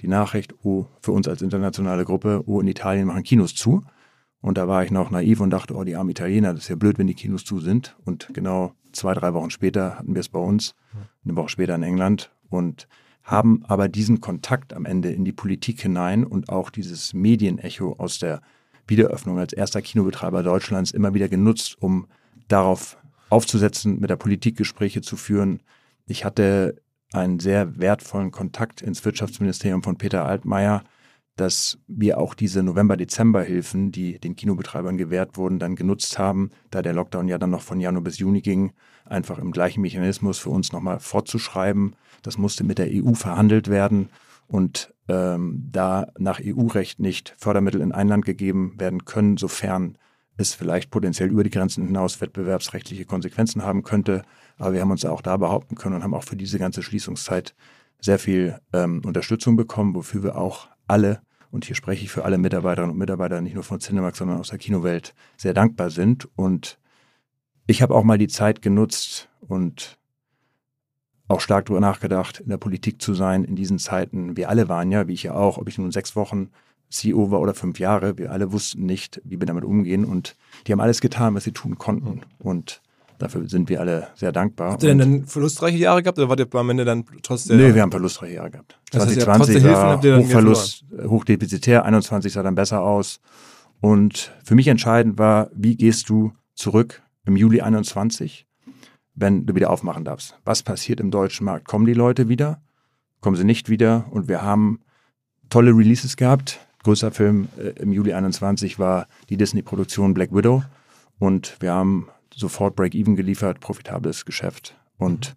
[0.00, 3.82] die Nachricht, oh, für uns als internationale Gruppe, oh, in Italien machen Kinos zu.
[4.40, 6.76] Und da war ich noch naiv und dachte, oh, die armen Italiener, das ist ja
[6.76, 7.96] blöd, wenn die Kinos zu sind.
[8.04, 10.74] Und genau zwei, drei Wochen später hatten wir es bei uns,
[11.24, 12.86] eine Woche später in England und
[13.22, 18.20] haben aber diesen Kontakt am Ende in die Politik hinein und auch dieses Medienecho aus
[18.20, 18.40] der
[18.86, 22.06] Wiederöffnung als erster Kinobetreiber Deutschlands immer wieder genutzt, um
[22.46, 22.96] darauf
[23.28, 25.60] aufzusetzen, mit der Politik Gespräche zu führen.
[26.06, 26.80] Ich hatte
[27.12, 30.84] einen sehr wertvollen Kontakt ins Wirtschaftsministerium von Peter Altmaier,
[31.36, 36.94] dass wir auch diese November-Dezember-Hilfen, die den Kinobetreibern gewährt wurden, dann genutzt haben, da der
[36.94, 38.72] Lockdown ja dann noch von Januar bis Juni ging,
[39.04, 41.94] einfach im gleichen Mechanismus für uns nochmal fortzuschreiben.
[42.22, 44.08] Das musste mit der EU verhandelt werden
[44.48, 49.98] und ähm, da nach EU-Recht nicht Fördermittel in ein Land gegeben werden können, sofern
[50.38, 54.22] es vielleicht potenziell über die Grenzen hinaus wettbewerbsrechtliche Konsequenzen haben könnte.
[54.58, 57.54] Aber wir haben uns auch da behaupten können und haben auch für diese ganze Schließungszeit
[58.00, 61.20] sehr viel ähm, Unterstützung bekommen, wofür wir auch alle,
[61.56, 64.50] und hier spreche ich für alle Mitarbeiterinnen und Mitarbeiter, nicht nur von Cinemax, sondern aus
[64.50, 66.28] der Kinowelt, sehr dankbar sind.
[66.36, 66.78] Und
[67.66, 69.96] ich habe auch mal die Zeit genutzt und
[71.28, 74.36] auch stark darüber nachgedacht, in der Politik zu sein in diesen Zeiten.
[74.36, 76.50] Wir alle waren ja, wie ich ja auch, ob ich nun sechs Wochen
[76.90, 80.72] CEO war oder fünf Jahre, wir alle wussten nicht, wie wir damit umgehen und die
[80.72, 82.20] haben alles getan, was sie tun konnten.
[82.38, 82.82] Und
[83.18, 84.72] dafür sind wir alle sehr dankbar.
[84.72, 87.56] Habt ihr denn dann verlustreiche Jahre gehabt oder wart ihr am Ende dann trotzdem?
[87.56, 88.78] Nee, wir haben verlustreiche Jahre gehabt.
[88.90, 93.20] Das 2020 heißt, war Hochverlust, hochdefizitär, 21 sah dann besser aus.
[93.80, 98.46] Und für mich entscheidend war, wie gehst du zurück im Juli 21,
[99.14, 100.38] wenn du wieder aufmachen darfst?
[100.44, 101.66] Was passiert im deutschen Markt?
[101.68, 102.60] Kommen die Leute wieder?
[103.20, 104.06] Kommen sie nicht wieder?
[104.10, 104.80] Und wir haben
[105.50, 106.60] tolle Releases gehabt.
[106.82, 110.62] Größter Film äh, im Juli 21 war die Disney-Produktion Black Widow.
[111.18, 114.76] Und wir haben sofort Break-Even geliefert, profitables Geschäft.
[114.98, 115.34] Und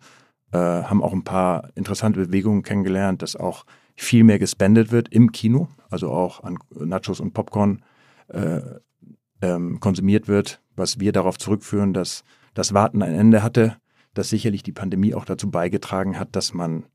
[0.52, 5.32] äh, haben auch ein paar interessante Bewegungen kennengelernt, dass auch viel mehr gespendet wird im
[5.32, 7.84] Kino, also auch an Nachos und Popcorn
[8.30, 8.62] äh,
[9.42, 12.24] ähm, konsumiert wird, was wir darauf zurückführen, dass
[12.54, 13.78] das Warten ein Ende hatte,
[14.14, 16.86] dass sicherlich die Pandemie auch dazu beigetragen hat, dass man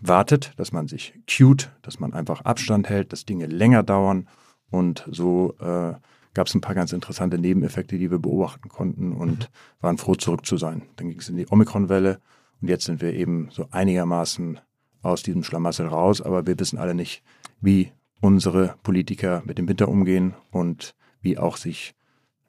[0.00, 4.28] wartet, dass man sich cute, dass man einfach Abstand hält, dass Dinge länger dauern
[4.70, 5.94] und so äh,
[6.34, 9.82] gab es ein paar ganz interessante Nebeneffekte, die wir beobachten konnten und mhm.
[9.82, 10.82] waren froh, zurück zu sein.
[10.96, 12.20] Dann ging es in die Omikron-Welle
[12.60, 14.60] und jetzt sind wir eben so einigermaßen
[15.02, 17.22] aus diesem Schlamassel raus, aber wir wissen alle nicht,
[17.60, 21.94] wie unsere Politiker mit dem Winter umgehen und wie auch sich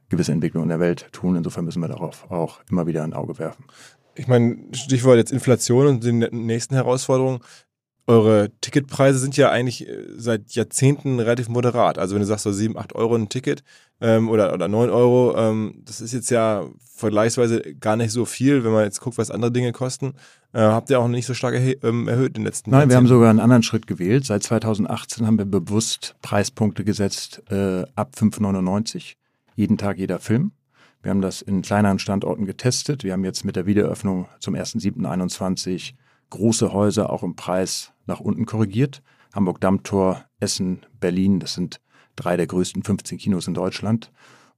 [0.10, 1.36] gewisse Entwicklungen in der Welt tun.
[1.36, 3.65] Insofern müssen wir darauf auch immer wieder ein Auge werfen.
[4.15, 7.39] Ich meine, Stichwort jetzt Inflation und die nächsten Herausforderungen.
[8.10, 12.00] Eure Ticketpreise sind ja eigentlich äh, seit Jahrzehnten relativ moderat.
[12.00, 13.63] Also wenn du sagst so 7, 8 Euro ein Ticket
[14.02, 18.63] ähm, oder, oder 9 Euro, ähm, das ist jetzt ja vergleichsweise gar nicht so viel,
[18.63, 20.15] wenn man jetzt guckt, was andere Dinge kosten.
[20.54, 22.80] Äh, habt ihr auch nicht so stark erhö ähm, erhöht in den letzten Jahren?
[22.80, 24.26] Nein, wir haben sogar einen anderen Schritt gewählt.
[24.26, 29.17] Seit 2018 haben wir bewusst Preispunkte gesetzt äh, ab 5,99.
[29.56, 30.52] Jeden Tag jeder Film.
[31.04, 33.04] Wir haben das in kleineren Standorten getestet.
[33.04, 35.93] Wir haben jetzt mit der Wiedereröffnung zum 1.7.21
[36.30, 39.02] große Häuser auch im Preis nach unten korrigiert.
[39.34, 41.82] Hamburg Dammtor, Essen, Berlin, das sind
[42.15, 44.12] drei der größten 15 Kinos in Deutschland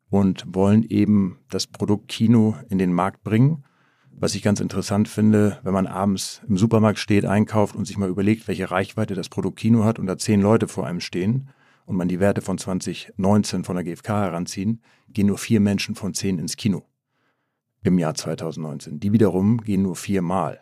[0.09, 3.63] und wollen eben das Produkt Kino in den Markt bringen.
[4.11, 8.09] Was ich ganz interessant finde, wenn man abends im Supermarkt steht, einkauft und sich mal
[8.09, 11.49] überlegt, welche Reichweite das Produkt Kino hat und da zehn Leute vor einem stehen
[11.85, 16.13] und man die Werte von 2019 von der GfK heranziehen, gehen nur vier Menschen von
[16.13, 16.85] zehn ins Kino
[17.83, 18.99] im Jahr 2019.
[18.99, 20.60] Die wiederum gehen nur viermal.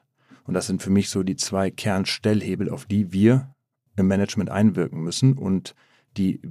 [0.49, 3.53] Und das sind für mich so die zwei Kernstellhebel, auf die wir
[3.95, 5.75] im Management einwirken müssen und
[6.17, 6.41] die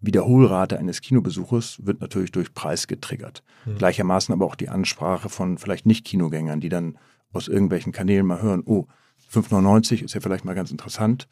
[0.00, 3.42] Wiederholrate eines Kinobesuches wird natürlich durch Preis getriggert.
[3.66, 3.76] Mhm.
[3.76, 6.96] Gleichermaßen aber auch die Ansprache von vielleicht Nicht-Kinogängern, die dann
[7.30, 8.86] aus irgendwelchen Kanälen mal hören, oh,
[9.30, 11.28] 5,99 ist ja vielleicht mal ganz interessant.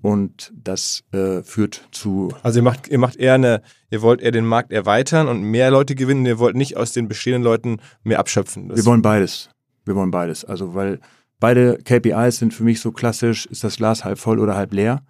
[0.00, 2.32] Und das äh, führt zu.
[2.44, 5.72] Also ihr macht, ihr macht eher eine, ihr wollt eher den Markt erweitern und mehr
[5.72, 8.68] Leute gewinnen, ihr wollt nicht aus den bestehenden Leuten mehr abschöpfen.
[8.68, 9.50] Das wir wollen beides.
[9.84, 10.44] Wir wollen beides.
[10.44, 11.00] Also weil
[11.44, 15.02] beide KPIs sind für mich so klassisch, ist das Glas halb voll oder halb leer.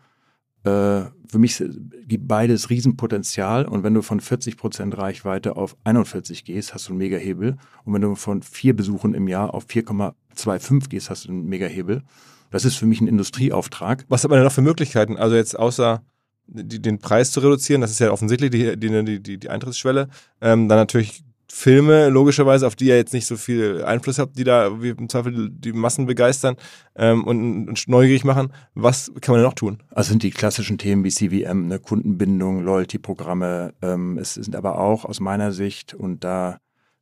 [0.65, 1.63] Äh, für mich
[2.09, 6.91] gibt beides Riesenpotenzial und wenn du von 40 Prozent Reichweite auf 41 gehst, hast du
[6.91, 11.29] einen Megahebel und wenn du von vier Besuchen im Jahr auf 4,25 gehst, hast du
[11.29, 12.03] einen Megahebel.
[12.51, 14.05] Das ist für mich ein Industrieauftrag.
[14.09, 15.17] Was hat man denn noch für Möglichkeiten?
[15.17, 16.03] Also jetzt außer
[16.49, 20.09] die, den Preis zu reduzieren, das ist ja offensichtlich die, die, die, die Eintrittsschwelle.
[20.41, 21.23] Ähm, dann natürlich
[21.57, 25.09] Filme, logischerweise, auf die ihr jetzt nicht so viel Einfluss habt, die da wie im
[25.09, 26.57] Zweifel die Massen begeistern
[26.97, 28.53] ähm, und, und, neugierig machen.
[28.75, 29.79] Was kann man denn noch tun?
[29.91, 33.73] Also sind die klassischen Themen wie CVM, ne, Kundenbindung, Loyalty-Programme.
[33.83, 36.59] Ähm, es sind aber auch aus meiner Sicht, und da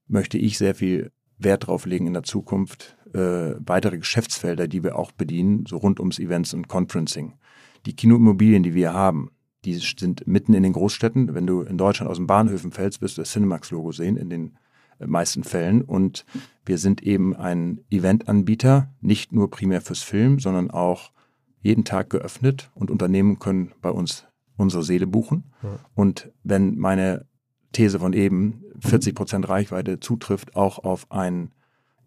[0.07, 4.99] möchte ich sehr viel Wert drauf legen in der Zukunft, äh, weitere Geschäftsfelder, die wir
[4.99, 7.39] auch bedienen, so rund ums Events und Conferencing.
[7.87, 9.31] Die Kinoimmobilien, die wir haben,
[9.65, 11.35] die sind mitten in den Großstädten.
[11.35, 14.57] Wenn du in Deutschland aus den Bahnhöfen fällst, wirst du das Cinemax-Logo sehen in den
[14.99, 15.83] äh, meisten Fällen.
[15.83, 16.25] Und
[16.65, 21.13] wir sind eben ein Eventanbieter, nicht nur primär fürs Film, sondern auch
[21.61, 25.53] jeden Tag geöffnet und Unternehmen können bei uns unsere Seele buchen.
[25.63, 25.79] Ja.
[25.95, 27.27] Und wenn meine
[27.73, 31.53] These von eben 40 Prozent Reichweite zutrifft, auch auf ein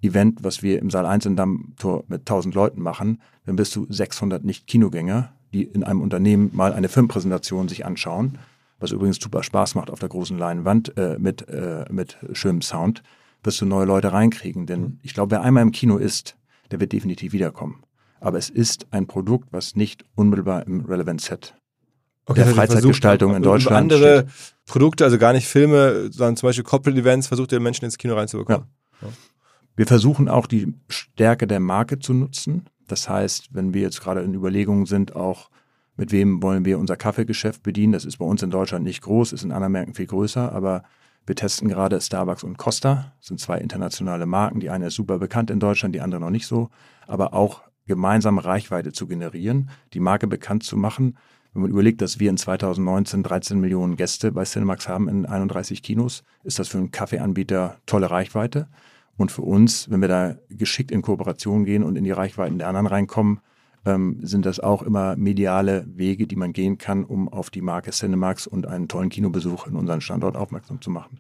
[0.02, 3.88] Event, was wir im Saal 1 in Dammtor mit 1000 Leuten machen, dann bist du
[3.90, 8.38] 600 Nicht-Kinogänger, die in einem Unternehmen mal eine Filmpräsentation sich anschauen,
[8.80, 13.04] was übrigens super Spaß macht auf der großen Leinwand äh, mit, äh, mit schönem Sound,
[13.44, 14.66] wirst du neue Leute reinkriegen.
[14.66, 15.00] Denn mhm.
[15.02, 16.36] ich glaube, wer einmal im Kino ist,
[16.72, 17.84] der wird definitiv wiederkommen.
[18.20, 21.56] Aber es ist ein Produkt, was nicht unmittelbar im Relevant Set
[22.26, 24.66] okay, der Freizeitgestaltung in Deutschland andere steht.
[24.66, 28.16] Produkte, also gar nicht Filme, sondern zum Beispiel Corporate Events, versucht ihr Menschen ins Kino
[28.16, 28.68] reinzubekommen.
[29.02, 29.08] Ja.
[29.76, 32.66] Wir versuchen auch die Stärke der Marke zu nutzen.
[32.88, 35.50] Das heißt, wenn wir jetzt gerade in Überlegungen sind, auch
[35.98, 39.34] mit wem wollen wir unser Kaffeegeschäft bedienen, das ist bei uns in Deutschland nicht groß,
[39.34, 40.84] ist in anderen Märkten viel größer, aber
[41.26, 44.60] wir testen gerade Starbucks und Costa, das sind zwei internationale Marken.
[44.60, 46.70] Die eine ist super bekannt in Deutschland, die andere noch nicht so,
[47.08, 51.18] aber auch gemeinsam Reichweite zu generieren, die Marke bekannt zu machen.
[51.54, 55.82] Wenn man überlegt, dass wir in 2019 13 Millionen Gäste bei Cinemax haben in 31
[55.82, 58.68] Kinos, ist das für einen Kaffeeanbieter tolle Reichweite.
[59.18, 62.68] Und für uns, wenn wir da geschickt in Kooperation gehen und in die Reichweiten der
[62.68, 63.40] anderen reinkommen,
[63.86, 67.92] ähm, sind das auch immer mediale Wege, die man gehen kann, um auf die Marke
[67.92, 71.20] Cinemax und einen tollen Kinobesuch in unseren Standort aufmerksam zu machen.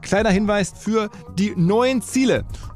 [0.00, 2.44] Kleiner Hinweis für die neuen Ziele.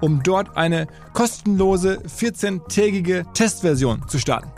[0.00, 4.50] um dort eine kostenlose 14-tägige Testversion zu starten.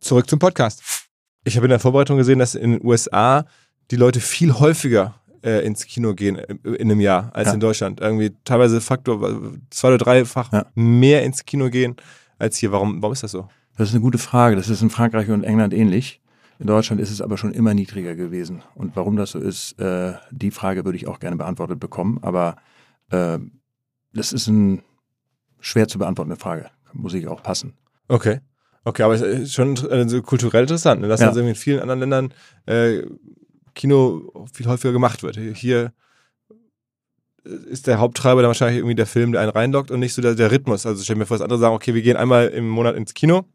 [0.00, 0.82] Zurück zum Podcast.
[1.44, 3.46] Ich habe in der Vorbereitung gesehen, dass in den USA
[3.90, 5.14] die Leute viel häufiger
[5.44, 7.54] äh, ins Kino gehen äh, in einem Jahr als ja.
[7.54, 8.00] in Deutschland.
[8.00, 10.66] Irgendwie teilweise Faktor zwei oder dreifach ja.
[10.74, 11.96] mehr ins Kino gehen
[12.38, 12.72] als hier.
[12.72, 13.48] Warum, warum ist das so?
[13.76, 14.56] Das ist eine gute Frage.
[14.56, 16.21] Das ist in Frankreich und England ähnlich.
[16.62, 18.62] In Deutschland ist es aber schon immer niedriger gewesen.
[18.76, 22.20] Und warum das so ist, äh, die Frage würde ich auch gerne beantwortet bekommen.
[22.22, 22.54] Aber
[23.10, 23.40] äh,
[24.14, 24.80] das ist eine
[25.58, 26.70] schwer zu beantwortende Frage.
[26.92, 27.74] Muss ich auch passen.
[28.06, 28.38] Okay.
[28.84, 31.08] Okay, aber es ist schon also kulturell interessant, ne?
[31.08, 31.30] dass ja.
[31.30, 32.34] also in vielen anderen Ländern
[32.66, 33.02] äh,
[33.74, 35.36] Kino viel häufiger gemacht wird.
[35.36, 35.92] Hier
[37.42, 40.36] ist der Haupttreiber dann wahrscheinlich irgendwie der Film, der einen reinlockt und nicht so der,
[40.36, 40.86] der Rhythmus.
[40.86, 43.46] Also stell mir vor, dass andere sagen, okay, wir gehen einmal im Monat ins Kino,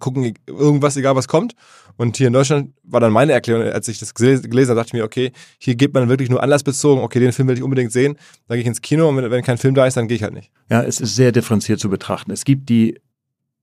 [0.00, 1.54] gucken irgendwas, egal was kommt.
[1.96, 4.92] Und hier in Deutschland war dann meine Erklärung, als ich das gelesen habe, dachte ich
[4.94, 8.16] mir, okay, hier geht man wirklich nur anlassbezogen, okay, den Film will ich unbedingt sehen,
[8.48, 10.22] dann gehe ich ins Kino und wenn, wenn kein Film da ist, dann gehe ich
[10.22, 10.50] halt nicht.
[10.70, 12.32] Ja, es ist sehr differenziert zu betrachten.
[12.32, 13.00] Es gibt die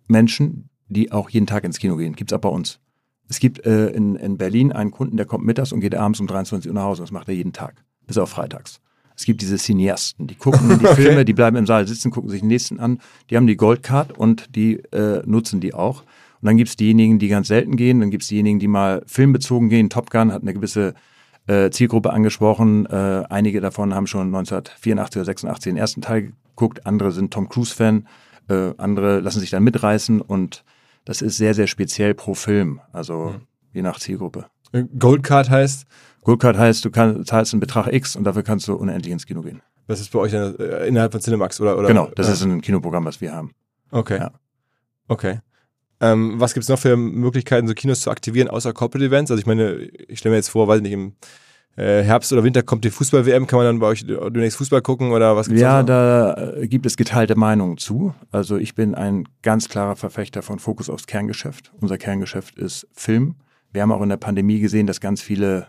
[0.07, 2.15] Menschen, die auch jeden Tag ins Kino gehen.
[2.15, 2.79] Gibt's auch bei uns.
[3.27, 6.27] Es gibt äh, in, in Berlin einen Kunden, der kommt mittags und geht abends um
[6.27, 7.01] 23 Uhr nach Hause.
[7.01, 7.83] Das macht er jeden Tag.
[8.05, 8.81] Bis auf freitags.
[9.15, 10.95] Es gibt diese Cineasten, die gucken die okay.
[10.95, 12.99] Filme, die bleiben im Saal sitzen, gucken sich den nächsten an.
[13.29, 16.03] Die haben die Goldcard und die äh, nutzen die auch.
[16.41, 17.99] Und dann gibt's diejenigen, die ganz selten gehen.
[17.99, 19.89] Dann gibt's diejenigen, die mal filmbezogen gehen.
[19.89, 20.95] Top Gun hat eine gewisse
[21.47, 22.85] äh, Zielgruppe angesprochen.
[22.85, 27.49] Äh, einige davon haben schon 1984 oder 86 den ersten Teil geguckt, andere sind Tom
[27.49, 28.07] Cruise-Fan,
[28.49, 30.63] äh, andere lassen sich dann mitreißen und
[31.05, 33.47] das ist sehr, sehr speziell pro Film, also mhm.
[33.73, 34.45] je nach Zielgruppe.
[34.97, 35.85] Goldcard heißt?
[36.23, 39.41] Goldcard heißt, du kann, zahlst einen Betrag X und dafür kannst du unendlich ins Kino
[39.41, 39.61] gehen.
[39.87, 41.77] Das ist bei euch äh, innerhalb von Cinemax oder?
[41.77, 42.33] oder genau, das ja.
[42.33, 43.51] ist ein Kinoprogramm, was wir haben.
[43.89, 44.19] Okay.
[44.19, 44.31] Ja.
[45.07, 45.39] Okay.
[46.01, 49.29] Ähm, was gibt es noch für Möglichkeiten, so Kinos zu aktivieren, außer Corporate Events?
[49.31, 49.73] Also ich meine,
[50.07, 51.13] ich stelle mir jetzt vor, weiß nicht, im
[51.77, 55.11] äh, Herbst oder Winter kommt die Fußball-WM, kann man dann bei euch demnächst Fußball gucken
[55.11, 58.13] oder was gibt's Ja, da äh, gibt es geteilte Meinungen zu.
[58.31, 61.71] Also ich bin ein ganz klarer Verfechter von Fokus aufs Kerngeschäft.
[61.79, 63.35] Unser Kerngeschäft ist Film.
[63.71, 65.67] Wir haben auch in der Pandemie gesehen, dass ganz viele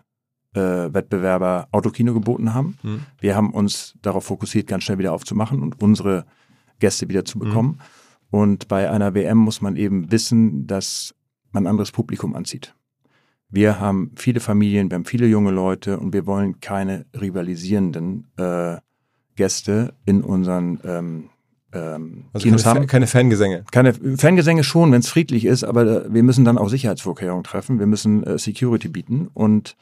[0.55, 2.79] äh, Wettbewerber Autokino geboten haben.
[2.83, 3.03] Hm.
[3.21, 6.25] Wir haben uns darauf fokussiert, ganz schnell wieder aufzumachen und unsere
[6.81, 7.79] Gäste wieder zu bekommen.
[7.79, 8.02] Hm.
[8.33, 11.15] Und bei einer WM muss man eben wissen, dass
[11.53, 12.75] man ein anderes Publikum anzieht.
[13.51, 18.79] Wir haben viele Familien, wir haben viele junge Leute und wir wollen keine rivalisierenden äh,
[19.37, 21.29] Gäste in unseren ähm,
[21.75, 22.87] ähm, also Kinos keine, haben.
[22.87, 23.65] Keine Fangesänge.
[23.71, 27.79] Keine Fangesänge schon, wenn es friedlich ist, aber äh, wir müssen dann auch Sicherheitsvorkehrungen treffen.
[27.79, 29.77] Wir müssen äh, Security bieten und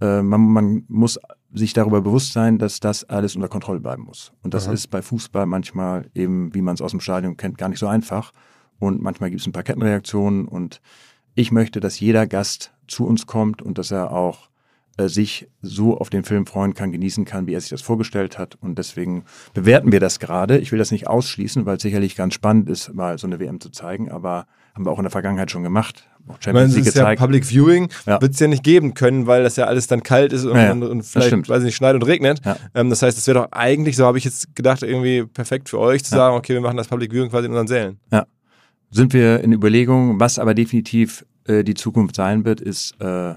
[0.00, 1.20] äh, man, man muss
[1.54, 4.32] sich darüber bewusst sein, dass das alles unter Kontrolle bleiben muss.
[4.42, 4.74] Und das Aha.
[4.74, 7.86] ist bei Fußball manchmal eben, wie man es aus dem Stadion kennt, gar nicht so
[7.86, 8.32] einfach.
[8.78, 10.46] Und manchmal gibt es ein paar Kettenreaktionen.
[10.48, 10.80] Und
[11.34, 14.50] ich möchte, dass jeder Gast zu uns kommt und dass er auch
[14.96, 18.36] äh, sich so auf den Film freuen kann, genießen kann, wie er sich das vorgestellt
[18.36, 18.56] hat.
[18.60, 20.58] Und deswegen bewerten wir das gerade.
[20.58, 23.60] Ich will das nicht ausschließen, weil es sicherlich ganz spannend ist, mal so eine WM
[23.60, 24.10] zu zeigen.
[24.10, 26.08] Aber haben wir auch in der Vergangenheit schon gemacht.
[26.40, 27.20] Champions League gezeigt.
[27.20, 28.20] Ja Public Viewing ja.
[28.20, 30.72] wird es ja nicht geben können, weil das ja alles dann kalt ist und, ja,
[30.72, 32.40] und, und vielleicht, weiß ich nicht, schneit und regnet.
[32.74, 35.78] Ähm, das heißt, es wäre doch eigentlich, so habe ich jetzt gedacht, irgendwie perfekt für
[35.78, 38.00] euch zu sagen, okay, wir machen das Public Viewing quasi in unseren Sälen.
[38.10, 38.26] Ja.
[38.90, 43.34] Sind wir in Überlegungen, was aber definitiv äh, die Zukunft sein wird, ist äh,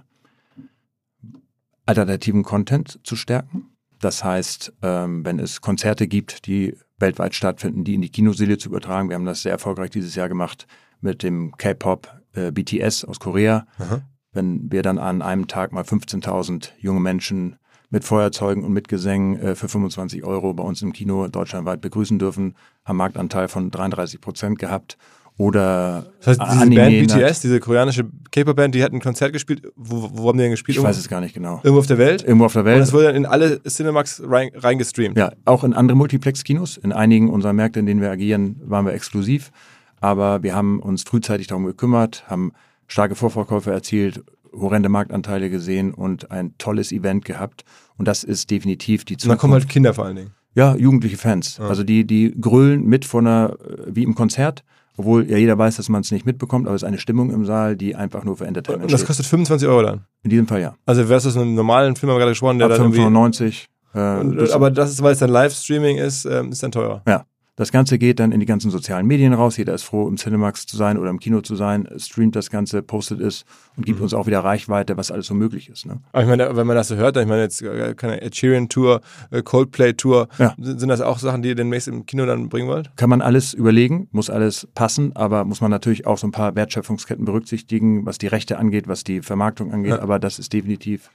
[1.86, 3.65] alternativen Content zu stärken.
[4.00, 8.69] Das heißt, ähm, wenn es Konzerte gibt, die weltweit stattfinden, die in die Kinoseele zu
[8.69, 9.10] übertragen.
[9.10, 10.67] Wir haben das sehr erfolgreich dieses Jahr gemacht
[11.02, 13.65] mit dem K-Pop äh, BTS aus Korea.
[13.80, 14.02] Aha.
[14.32, 17.58] Wenn wir dann an einem Tag mal 15.000 junge Menschen
[17.89, 22.19] mit Feuerzeugen und mit Gesängen äh, für 25 Euro bei uns im Kino deutschlandweit begrüßen
[22.19, 24.97] dürfen, haben Marktanteil von 33 Prozent gehabt.
[25.39, 29.67] Oder das heißt, diese Anime Band BTS, diese koreanische K-Pop-Band, die hat ein Konzert gespielt.
[29.76, 30.80] Wo, wo haben die denn gespielt?
[30.80, 31.62] Ich weiß es gar nicht genau.
[31.63, 32.23] Irgendwo auf der Welt?
[32.23, 32.78] Irgendwo auf der Welt.
[32.78, 35.15] Und das wurde dann in alle Cinemax reingestreamt.
[35.15, 36.78] Rein ja, auch in andere Multiplex-Kinos.
[36.78, 39.52] In einigen unserer Märkte, in denen wir agieren, waren wir exklusiv.
[39.99, 42.51] Aber wir haben uns frühzeitig darum gekümmert, haben
[42.88, 47.63] starke Vorverkäufe erzielt, horrende Marktanteile gesehen und ein tolles Event gehabt.
[47.97, 49.25] Und das ist definitiv die Zukunft.
[49.25, 50.31] Und da kommen halt Kinder vor allen Dingen.
[50.53, 51.57] Ja, jugendliche Fans.
[51.57, 51.67] Ja.
[51.67, 54.63] Also die, die grölen mit von einer, wie im Konzert,
[54.97, 57.45] obwohl ja jeder weiß, dass man es nicht mitbekommt, aber es ist eine Stimmung im
[57.45, 59.07] Saal, die einfach nur für Entertainment Und das steht.
[59.07, 60.05] kostet 25 Euro dann?
[60.23, 60.75] In diesem Fall ja.
[60.88, 63.67] Also versus einen normalen Film, haben wir gerade gesprochen, der Ab dann 95.
[63.93, 67.03] Äh, aber das ist, weil es dann Livestreaming ist, ähm, ist dann teurer.
[67.07, 67.25] Ja.
[67.58, 69.58] Das Ganze geht dann in die ganzen sozialen Medien raus.
[69.58, 72.84] Jeder ist froh, im Cinemax zu sein oder im Kino zu sein, streamt das Ganze,
[72.84, 74.04] postet es und gibt mhm.
[74.04, 75.88] uns auch wieder Reichweite, was alles so möglich ist.
[75.88, 75.98] Ne?
[76.12, 78.70] Aber ich meine, wenn man das so hört, ich meine jetzt äh, keine Ed Sheeran
[78.70, 80.54] Tour, äh, Coldplay Tour, ja.
[80.60, 82.96] sind das auch Sachen, die ihr demnächst im Kino dann bringen wollt?
[82.96, 86.56] Kann man alles überlegen, muss alles passen, aber muss man natürlich auch so ein paar
[86.56, 89.93] Wertschöpfungsketten berücksichtigen, was die Rechte angeht, was die Vermarktung angeht.
[89.93, 90.02] Ja.
[90.04, 91.10] Aber das ist definitiv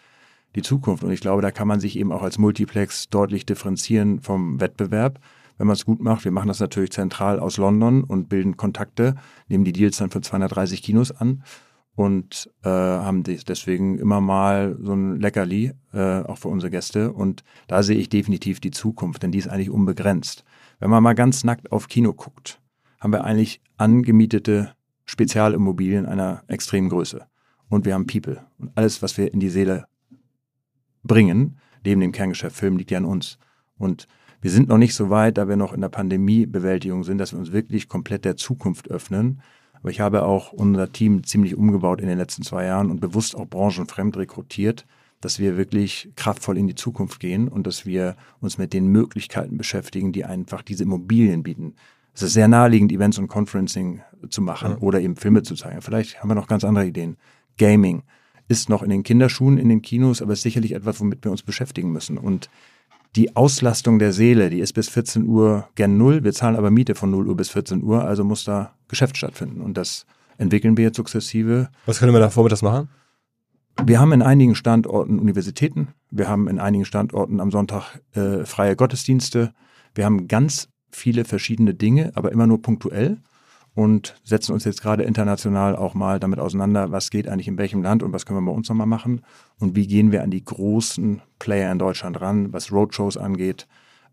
[0.57, 4.21] die Zukunft und ich glaube, da kann man sich eben auch als Multiplex deutlich differenzieren
[4.21, 5.21] vom Wettbewerb
[5.63, 6.25] wenn man es gut macht.
[6.25, 9.15] Wir machen das natürlich zentral aus London und bilden Kontakte,
[9.47, 11.45] nehmen die Deals dann für 230 Kinos an
[11.95, 17.13] und äh, haben deswegen immer mal so ein Leckerli, äh, auch für unsere Gäste.
[17.13, 20.43] Und da sehe ich definitiv die Zukunft, denn die ist eigentlich unbegrenzt.
[20.81, 22.61] Wenn man mal ganz nackt auf Kino guckt,
[22.99, 27.25] haben wir eigentlich angemietete Spezialimmobilien einer extremen Größe.
[27.69, 28.45] Und wir haben People.
[28.59, 29.87] Und alles, was wir in die Seele
[31.05, 33.39] bringen, neben dem Kerngeschäft Film, liegt ja an uns.
[33.79, 34.09] Und
[34.43, 37.39] wir sind noch nicht so weit, da wir noch in der Pandemiebewältigung sind, dass wir
[37.39, 39.41] uns wirklich komplett der Zukunft öffnen.
[39.75, 43.37] Aber ich habe auch unser Team ziemlich umgebaut in den letzten zwei Jahren und bewusst
[43.37, 44.85] auch branchenfremd rekrutiert,
[45.21, 49.57] dass wir wirklich kraftvoll in die Zukunft gehen und dass wir uns mit den Möglichkeiten
[49.57, 51.75] beschäftigen, die einfach diese Immobilien bieten.
[52.13, 54.79] Es ist sehr naheliegend, Events und Conferencing zu machen ja.
[54.79, 55.83] oder eben Filme zu zeigen.
[55.83, 57.17] Vielleicht haben wir noch ganz andere Ideen.
[57.59, 58.03] Gaming
[58.49, 61.43] ist noch in den Kinderschuhen in den Kinos, aber ist sicherlich etwas, womit wir uns
[61.43, 62.19] beschäftigen müssen.
[62.19, 62.51] Und
[63.17, 66.25] die Auslastung der Seele, die ist bis 14 Uhr gern null.
[66.25, 69.61] Wir zahlen aber Miete von 0 Uhr bis 14 Uhr, also muss da Geschäft stattfinden.
[69.61, 70.07] Und das
[70.39, 71.69] entwickeln wir jetzt sukzessive.
[71.87, 72.89] Was können wir da vormittags machen?
[73.85, 78.77] Wir haben in einigen Standorten Universitäten, wir haben in einigen Standorten am Sonntag äh, freie
[78.77, 79.55] Gottesdienste,
[79.95, 83.19] wir haben ganz viele verschiedene Dinge, aber immer nur punktuell.
[83.75, 87.83] Und setzen uns jetzt gerade international auch mal damit auseinander, was geht eigentlich in welchem
[87.83, 89.23] Land und was können wir bei uns nochmal machen
[89.59, 93.67] und wie gehen wir an die großen Player in Deutschland ran, was Roadshows angeht.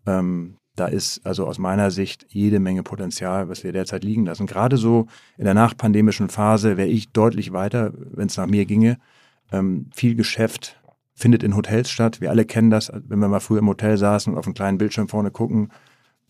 [0.06, 4.46] Ähm, da ist also aus meiner Sicht jede Menge Potenzial, was wir derzeit liegen lassen.
[4.46, 5.06] Gerade so
[5.36, 8.98] in der nachpandemischen Phase wäre ich deutlich weiter, wenn es nach mir ginge.
[9.52, 10.80] Ähm, viel Geschäft
[11.14, 12.22] findet in Hotels statt.
[12.22, 14.78] Wir alle kennen das, wenn wir mal früher im Hotel saßen und auf einen kleinen
[14.78, 15.70] Bildschirm vorne gucken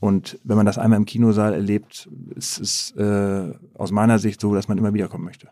[0.00, 4.54] und wenn man das einmal im Kinosaal erlebt, ist es äh, aus meiner Sicht so,
[4.54, 5.48] dass man immer wieder kommen möchte.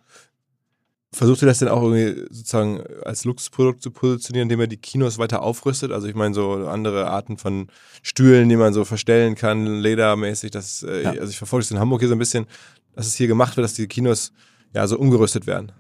[1.13, 5.19] Versucht ihr das denn auch irgendwie sozusagen als Luxusprodukt zu positionieren, indem ihr die Kinos
[5.19, 5.93] weiter aufrüstet?
[5.93, 7.69] Also ich meine so andere Arten von
[8.03, 10.51] Stühlen, die man so verstellen kann, ledermäßig.
[10.51, 11.11] Das, äh, ja.
[11.11, 12.47] Also ich verfolge es in Hamburg hier so ein bisschen,
[12.95, 14.33] dass es hier gemacht wird, dass die Kinos
[14.75, 15.73] ja so umgerüstet werden.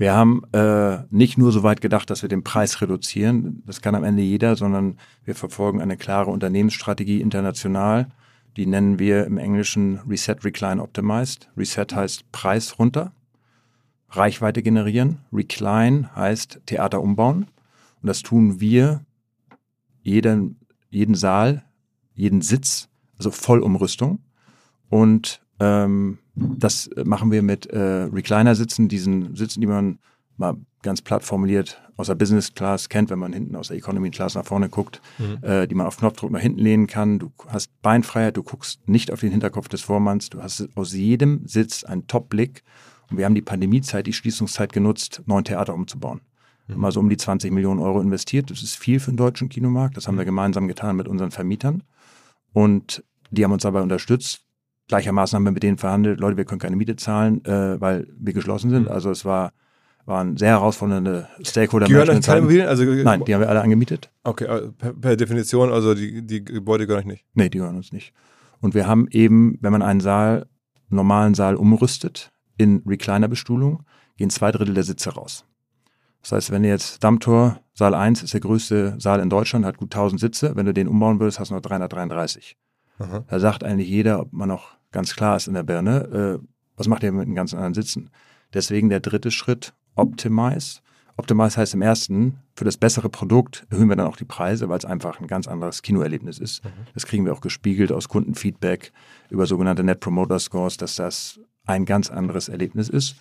[0.00, 3.94] Wir haben äh, nicht nur so weit gedacht, dass wir den Preis reduzieren, das kann
[3.94, 4.96] am Ende jeder, sondern
[5.26, 8.08] wir verfolgen eine klare Unternehmensstrategie international.
[8.56, 11.50] Die nennen wir im Englischen Reset, Recline, Optimized.
[11.54, 13.12] Reset heißt Preis runter,
[14.08, 15.18] Reichweite generieren.
[15.34, 17.48] Recline heißt Theater umbauen.
[18.00, 19.04] Und das tun wir
[20.00, 21.62] jeden, jeden Saal,
[22.14, 22.88] jeden Sitz,
[23.18, 24.20] also Vollumrüstung.
[24.88, 29.98] Und ähm, das machen wir mit äh, Recliner-Sitzen, diesen Sitzen, die man
[30.36, 34.10] mal ganz platt formuliert aus der Business Class kennt, wenn man hinten aus der Economy
[34.10, 35.38] Class nach vorne guckt, mhm.
[35.42, 37.18] äh, die man auf Knopfdruck nach hinten lehnen kann.
[37.18, 41.46] Du hast Beinfreiheit, du guckst nicht auf den Hinterkopf des Vormanns, du hast aus jedem
[41.46, 42.62] Sitz einen Top-Blick.
[43.10, 46.22] Und wir haben die Pandemiezeit, die Schließungszeit genutzt, neun Theater umzubauen.
[46.66, 46.74] Mhm.
[46.74, 48.50] Haben also um die 20 Millionen Euro investiert.
[48.50, 49.96] Das ist viel für den deutschen Kinomarkt.
[49.96, 50.28] Das haben wir mhm.
[50.28, 51.82] gemeinsam getan mit unseren Vermietern.
[52.52, 54.46] Und die haben uns dabei unterstützt.
[54.90, 58.32] Gleichermaßen haben wir mit denen verhandelt, Leute, wir können keine Miete zahlen, äh, weil wir
[58.32, 58.82] geschlossen sind.
[58.82, 58.92] Mhm.
[58.92, 59.52] Also es war
[60.04, 62.66] waren sehr herausfordernde stakeholder Gehören euch keine Immobilien?
[62.66, 64.10] Also, Nein, die haben wir alle angemietet.
[64.24, 67.24] Okay, per, per, Definition, also die, die Gebäude gehören euch nicht?
[67.34, 68.12] Nee, die gehören uns nicht.
[68.60, 70.46] Und wir haben eben, wenn man einen Saal,
[70.88, 73.84] normalen Saal umrüstet in Recliner-Bestuhlung,
[74.16, 75.44] gehen zwei Drittel der Sitze raus.
[76.22, 79.78] Das heißt, wenn du jetzt Dammtor, Saal 1 ist der größte Saal in Deutschland, hat
[79.78, 80.56] gut 1000 Sitze.
[80.56, 82.56] Wenn du den umbauen würdest, hast du noch 333.
[82.98, 83.24] Aha.
[83.28, 86.88] Da sagt eigentlich jeder, ob man noch ganz klar ist in der Birne, äh, was
[86.88, 88.10] macht ihr mit den ganzen anderen Sitzen?
[88.54, 90.80] Deswegen der dritte Schritt, Optimize.
[91.16, 94.78] Optimize heißt im ersten, für das bessere Produkt erhöhen wir dann auch die Preise, weil
[94.78, 96.64] es einfach ein ganz anderes Kinoerlebnis ist.
[96.64, 96.70] Mhm.
[96.94, 98.92] Das kriegen wir auch gespiegelt aus Kundenfeedback
[99.28, 103.16] über sogenannte Net Promoter Scores, dass das ein ganz anderes Erlebnis ist.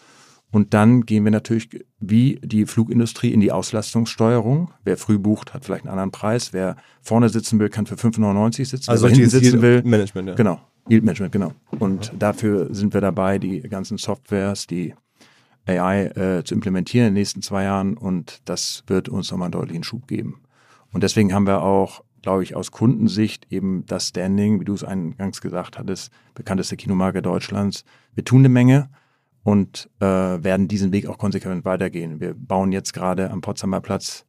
[0.52, 4.72] Und dann gehen wir natürlich wie die Flugindustrie in die Auslastungssteuerung.
[4.84, 6.54] Wer früh bucht, hat vielleicht einen anderen Preis.
[6.54, 8.90] Wer vorne sitzen will, kann für 5,99 sitzen.
[8.90, 9.84] Also Wer hinten sitzen will.
[9.84, 10.36] Management, ja.
[10.36, 10.60] Genau.
[10.90, 11.54] Yield Management, genau.
[11.78, 12.20] Und mhm.
[12.20, 14.94] dafür sind wir dabei, die ganzen Softwares, die
[15.66, 17.96] AI äh, zu implementieren in den nächsten zwei Jahren.
[17.96, 20.42] Und das wird uns nochmal einen deutlichen Schub geben.
[20.92, 24.84] Und deswegen haben wir auch, glaube ich, aus Kundensicht eben das Standing, wie du es
[24.84, 27.86] eingangs gesagt hattest, bekannteste Kinomarke Deutschlands.
[28.16, 28.90] Wir tun eine Menge
[29.44, 32.20] und äh, werden diesen Weg auch konsequent weitergehen.
[32.20, 34.26] Wir bauen jetzt gerade am Potsdamer Platz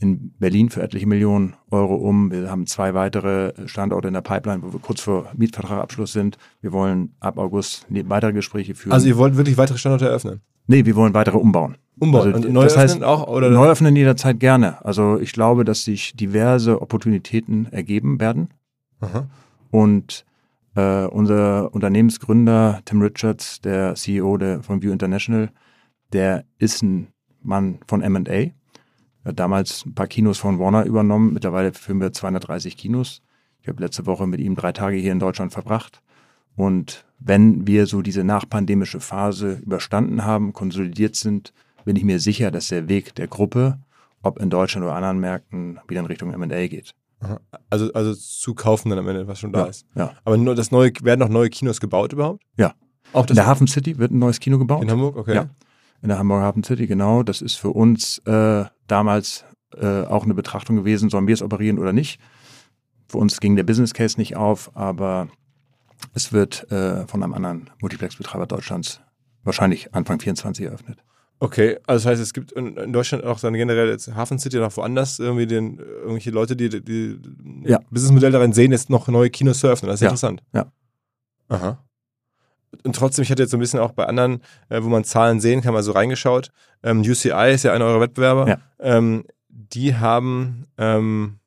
[0.00, 2.30] in Berlin für etliche Millionen Euro um.
[2.30, 6.38] Wir haben zwei weitere Standorte in der Pipeline, wo wir kurz vor Mietvertragabschluss sind.
[6.60, 8.92] Wir wollen ab August weitere Gespräche führen.
[8.92, 10.40] Also ihr wollt wirklich weitere Standorte eröffnen?
[10.66, 11.76] Nee, wir wollen weitere umbauen.
[11.98, 12.34] Umbauen.
[12.34, 13.26] Also, neu das heißt, auch?
[13.26, 13.50] Oder?
[13.50, 14.84] Neu öffnen jederzeit gerne.
[14.84, 18.50] Also ich glaube, dass sich diverse Opportunitäten ergeben werden.
[19.00, 19.26] Aha.
[19.70, 20.24] Und
[20.76, 25.50] äh, unser Unternehmensgründer Tim Richards, der CEO der, von View International,
[26.12, 27.08] der ist ein
[27.42, 28.52] Mann von M&A.
[29.24, 31.32] Er hat damals ein paar Kinos von Warner übernommen.
[31.32, 33.22] Mittlerweile führen wir 230 Kinos.
[33.60, 36.00] Ich habe letzte Woche mit ihm drei Tage hier in Deutschland verbracht.
[36.56, 41.52] Und wenn wir so diese nachpandemische Phase überstanden haben, konsolidiert sind,
[41.84, 43.78] bin ich mir sicher, dass der Weg der Gruppe,
[44.22, 46.94] ob in Deutschland oder anderen Märkten, wieder in Richtung M&A geht.
[47.70, 49.86] Also, also zu kaufen dann am Ende, was schon da ja, ist.
[49.94, 50.12] Ja.
[50.24, 52.42] Aber nur das neue, werden noch neue Kinos gebaut überhaupt?
[52.56, 52.74] Ja.
[53.12, 54.82] Auch in der Hafen City wird ein neues Kino gebaut.
[54.82, 55.34] In Hamburg, okay.
[55.34, 55.50] Ja.
[56.02, 57.22] In der Hamburger Hafen City, genau.
[57.22, 59.44] Das ist für uns äh, damals
[59.76, 62.20] äh, auch eine Betrachtung gewesen, sollen wir es operieren oder nicht.
[63.08, 65.28] Für uns ging der Business Case nicht auf, aber
[66.14, 69.00] es wird äh, von einem anderen Multiplex-Betreiber Deutschlands
[69.44, 70.98] wahrscheinlich Anfang 24 eröffnet.
[71.40, 74.76] Okay, also das heißt, es gibt in Deutschland auch dann generell jetzt Hafen City oder
[74.76, 77.20] woanders irgendwie den, irgendwelche Leute, die, die
[77.64, 77.78] ja.
[77.90, 79.88] Businessmodell darin sehen, jetzt noch neue Kinos zu öffnen.
[79.88, 80.08] Das ist ja.
[80.08, 80.42] interessant.
[80.52, 80.72] Ja.
[81.48, 81.78] Aha.
[82.84, 85.40] Und trotzdem, ich hatte jetzt so ein bisschen auch bei anderen, äh, wo man Zahlen
[85.40, 86.50] sehen kann, mal so reingeschaut.
[86.82, 88.48] Ähm, UCI ist ja einer eurer Wettbewerber.
[88.48, 88.58] Ja.
[88.78, 91.38] Ähm, die haben ähm,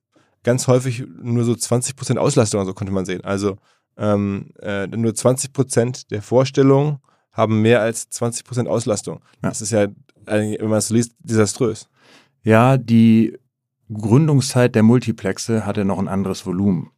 [0.43, 3.23] ganz häufig nur so 20% Auslastung, so konnte man sehen.
[3.23, 3.57] Also
[3.97, 6.99] ähm, äh, nur 20% der Vorstellungen
[7.31, 9.21] haben mehr als 20% Auslastung.
[9.41, 9.49] Ja.
[9.49, 9.87] Das ist ja,
[10.25, 11.87] wenn man es liest, desaströs.
[12.43, 13.37] Ja, die
[13.93, 16.91] Gründungszeit der Multiplexe hatte noch ein anderes Volumen.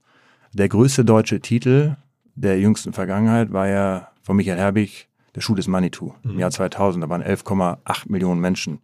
[0.54, 1.98] Der größte deutsche Titel
[2.36, 7.04] der jüngsten Vergangenheit war ja von Michael Herbig, der Schuh des Manitou im Jahr 2000.
[7.04, 8.80] Da waren 11,8 Millionen Menschen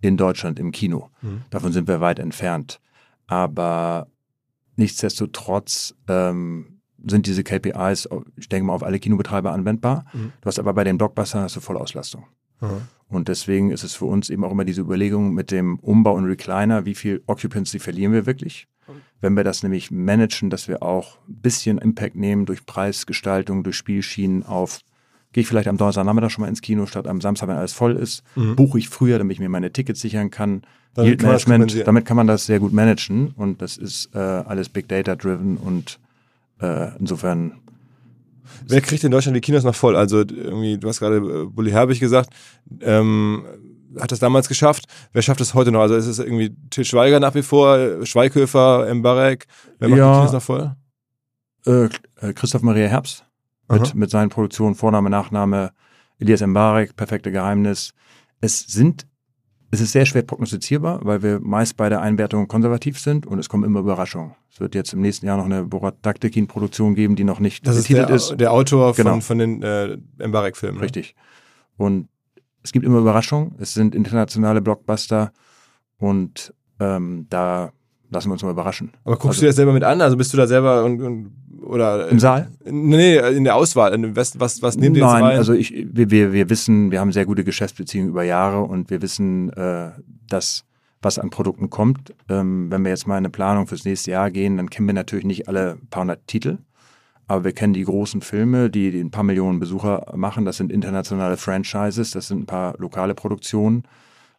[0.00, 1.10] in Deutschland im Kino.
[1.50, 2.80] Davon sind wir weit entfernt.
[3.26, 4.08] Aber
[4.76, 10.04] nichtsdestotrotz ähm, sind diese KPIs, ich denke mal, auf alle Kinobetreiber anwendbar.
[10.40, 12.24] Du hast aber bei den Blockbustern hast du Vollauslastung.
[13.08, 16.24] Und deswegen ist es für uns eben auch immer diese Überlegung mit dem Umbau und
[16.26, 18.66] Recliner, wie viel Occupancy verlieren wir wirklich?
[19.20, 23.76] Wenn wir das nämlich managen, dass wir auch ein bisschen Impact nehmen durch Preisgestaltung, durch
[23.76, 24.80] Spielschienen auf,
[25.32, 27.96] gehe ich vielleicht am Donnerstagnachmittag schon mal ins Kino, statt am Samstag, wenn alles voll
[27.96, 30.62] ist, buche ich früher, damit ich mir meine Tickets sichern kann.
[30.94, 31.86] Damit Yield kann man das Management, kompensieren.
[31.86, 35.56] damit kann man das sehr gut managen und das ist äh, alles Big Data driven
[35.56, 35.98] und
[36.60, 37.54] äh, insofern
[38.66, 39.96] Wer kriegt in Deutschland die Kinos noch voll?
[39.96, 42.30] Also irgendwie, du hast gerade äh, Bulli Herbig gesagt,
[42.80, 43.44] ähm,
[44.00, 44.84] hat das damals geschafft.
[45.12, 45.80] Wer schafft es heute noch?
[45.80, 49.46] Also ist es irgendwie Til Schweiger nach wie vor, Schweighöfer, Mbarek?
[49.78, 50.12] Wer macht Ja.
[50.12, 50.74] die Kinos noch voll?
[51.66, 51.84] äh,
[52.20, 53.24] äh, Christoph Maria Herbst
[53.70, 53.90] mit, Aha.
[53.94, 55.70] mit seinen Produktionen, Vorname, Nachname,
[56.18, 57.92] Elias Mbarek, Perfekte Geheimnis.
[58.40, 59.06] Es sind,
[59.70, 63.48] es ist sehr schwer prognostizierbar, weil wir meist bei der Einwertung konservativ sind und es
[63.48, 64.34] kommen immer Überraschungen.
[64.52, 67.76] Es wird jetzt im nächsten Jahr noch eine Borat Daktekin-Produktion geben, die noch nicht Das
[67.76, 68.36] ist betitelt der, ist.
[68.38, 69.20] der Autor von, Genau.
[69.20, 70.76] von den äh, Mbarek-Filmen.
[70.78, 70.82] ne?
[70.84, 71.14] Richtig.
[71.78, 72.08] Und
[72.62, 73.54] es gibt immer Überraschungen.
[73.58, 75.32] Es sind internationale Blockbuster
[75.98, 77.72] und ähm, da
[78.10, 78.92] lassen wir uns mal überraschen.
[79.04, 80.00] Aber guckst Also- du das selber mit an?
[80.00, 81.32] Also bist du da selber und, und
[81.62, 82.50] oder Im Saal?
[82.64, 83.92] Nee, in der Auswahl.
[84.16, 85.36] Westen, was, was nehmt ihr jetzt Nein, rein?
[85.38, 89.00] also ich, wir, wir, wir wissen, wir haben sehr gute Geschäftsbeziehungen über Jahre und wir
[89.00, 89.90] wissen, äh,
[90.28, 90.64] dass
[91.00, 92.14] was an Produkten kommt.
[92.28, 94.94] Ähm, wenn wir jetzt mal in eine Planung fürs nächste Jahr gehen, dann kennen wir
[94.94, 96.58] natürlich nicht alle paar hundert Titel,
[97.32, 100.44] aber wir kennen die großen Filme, die, die ein paar Millionen Besucher machen.
[100.44, 103.84] Das sind internationale Franchises, das sind ein paar lokale Produktionen.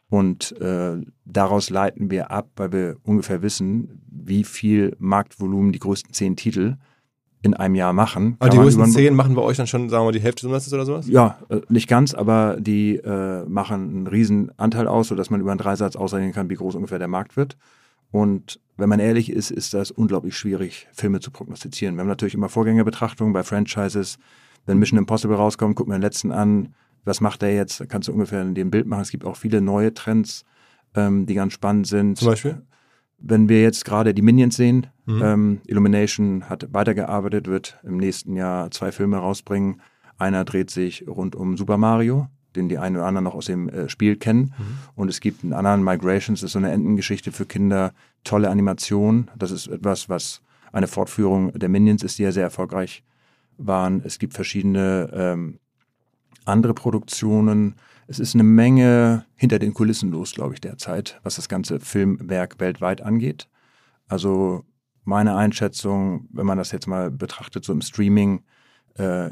[0.10, 6.14] Und äh, daraus leiten wir ab, weil wir ungefähr wissen, wie viel Marktvolumen die größten
[6.14, 6.76] zehn Titel
[7.41, 8.36] in einem Jahr machen.
[8.38, 10.46] Aber die größten zehn machen bei euch dann schon, sagen wir mal, die Hälfte des
[10.46, 11.08] Umsatzes oder sowas?
[11.08, 15.50] ja, äh, nicht ganz, aber die äh, machen einen riesen Anteil aus, sodass man über
[15.50, 17.58] einen Dreisatz ausrechnen kann, wie groß ungefähr der Markt wird.
[18.14, 21.95] Und wenn man ehrlich ist, ist das unglaublich schwierig, Filme zu prognostizieren.
[21.95, 24.20] Wir haben natürlich immer Vorgängerbetrachtungen bei Franchises.
[24.68, 26.76] Wenn Mission Impossible rauskommt, gucken wir den letzten an.
[27.05, 27.80] Was macht der jetzt?
[27.82, 29.01] Da kannst du ungefähr in dem Bild machen.
[29.01, 30.45] Es gibt auch viele neue Trends,
[30.95, 32.61] ähm, die ganz spannend sind Zum Beispiel?
[33.18, 35.22] wenn wir jetzt gerade die Minions sehen, Mhm.
[35.24, 39.82] ähm, Illumination hat weitergearbeitet, wird im nächsten Jahr zwei Filme rausbringen.
[40.20, 43.70] Einer dreht sich rund um Super Mario, den die einen oder anderen noch aus dem
[43.70, 44.54] äh, Spiel kennen.
[44.58, 44.78] Mhm.
[44.95, 47.93] Und es gibt einen anderen, Migrations, das ist so eine Entengeschichte für Kinder,
[48.24, 49.30] tolle Animation.
[49.38, 50.41] Das ist etwas, was
[50.72, 53.04] eine Fortführung der Minions ist, die ja sehr erfolgreich
[53.58, 54.01] waren.
[54.04, 55.60] Es gibt verschiedene ähm,
[56.45, 57.76] andere Produktionen.
[58.08, 62.60] Es ist eine Menge hinter den Kulissen los, glaube ich, derzeit, was das ganze Filmwerk
[62.60, 63.47] weltweit angeht.
[64.08, 64.66] Also
[65.06, 68.43] meine Einschätzung, wenn man das jetzt mal betrachtet, so im Streaming,
[68.95, 69.30] äh,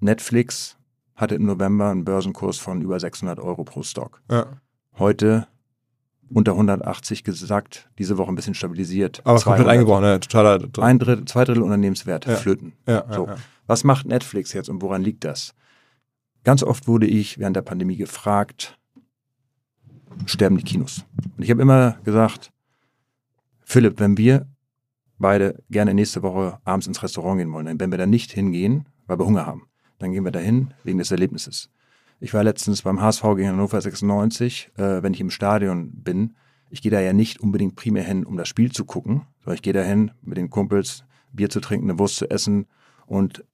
[0.00, 0.76] Netflix
[1.20, 4.22] hatte im November einen Börsenkurs von über 600 Euro pro Stock.
[4.30, 4.46] Ja.
[4.98, 5.46] Heute
[6.32, 9.20] unter 180 gesagt, diese Woche ein bisschen stabilisiert.
[9.24, 9.68] Aber komplett 200.
[9.68, 10.20] eingebrochen, ne?
[10.20, 10.60] Totaler.
[10.78, 12.36] Ein Drittel, zwei Drittel Unternehmenswert Ja.
[12.36, 12.72] flöten.
[12.86, 13.28] ja, So.
[13.66, 15.54] Was macht Netflix jetzt und woran liegt das?
[16.44, 18.78] Ganz oft wurde ich während der Pandemie gefragt,
[20.26, 21.04] sterben die Kinos?
[21.36, 22.50] Und ich habe immer gesagt,
[23.64, 24.46] Philipp, wenn wir
[25.18, 29.18] beide gerne nächste Woche abends ins Restaurant gehen wollen, wenn wir da nicht hingehen, weil
[29.18, 29.66] wir Hunger haben,
[30.00, 31.70] dann gehen wir dahin wegen des Erlebnisses.
[32.18, 36.34] Ich war letztens beim HSV gegen Hannover 96, äh, wenn ich im Stadion bin.
[36.70, 39.62] Ich gehe da ja nicht unbedingt primär hin, um das Spiel zu gucken, sondern ich
[39.62, 42.66] gehe da hin, mit den Kumpels Bier zu trinken, eine Wurst zu essen
[43.06, 43.44] und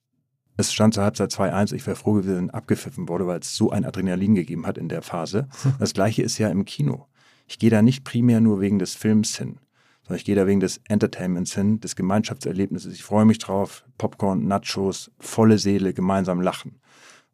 [0.57, 1.75] es stand zur Halbzeit 2-1.
[1.75, 5.03] Ich wäre froh gewesen, abgepfiffen wurde, weil es so ein Adrenalin gegeben hat in der
[5.03, 5.49] Phase.
[5.79, 7.07] Das gleiche ist ja im Kino.
[7.47, 9.59] Ich gehe da nicht primär nur wegen des Films hin,
[10.07, 12.95] sondern ich gehe da wegen des Entertainments hin, des Gemeinschaftserlebnisses.
[12.95, 13.85] Ich freue mich drauf.
[13.99, 16.81] Popcorn, Nachos, volle Seele, gemeinsam lachen.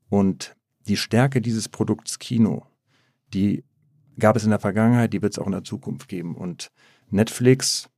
[0.09, 0.57] Und
[0.89, 2.64] die Stärke dieses Produkts Kino,
[3.35, 3.62] die
[4.18, 6.35] gab es in der Vergangenheit, die wird es auch in der Zukunft geben.
[6.35, 6.73] Und
[7.11, 7.91] Netflix,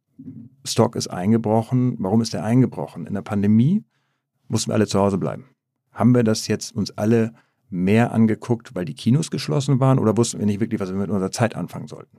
[0.65, 1.95] Stock ist eingebrochen.
[2.01, 3.07] Warum ist der eingebrochen?
[3.07, 3.85] In der Pandemie
[4.49, 5.51] mussten wir alle zu Hause bleiben.
[5.93, 7.33] Haben wir das jetzt uns alle
[7.71, 11.11] mehr angeguckt, weil die Kinos geschlossen waren oder wussten wir nicht wirklich, was wir mit
[11.11, 12.19] unserer Zeit anfangen sollten?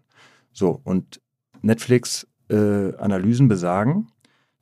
[0.54, 1.20] So, und
[2.50, 4.08] Netflix-Analysen besagen,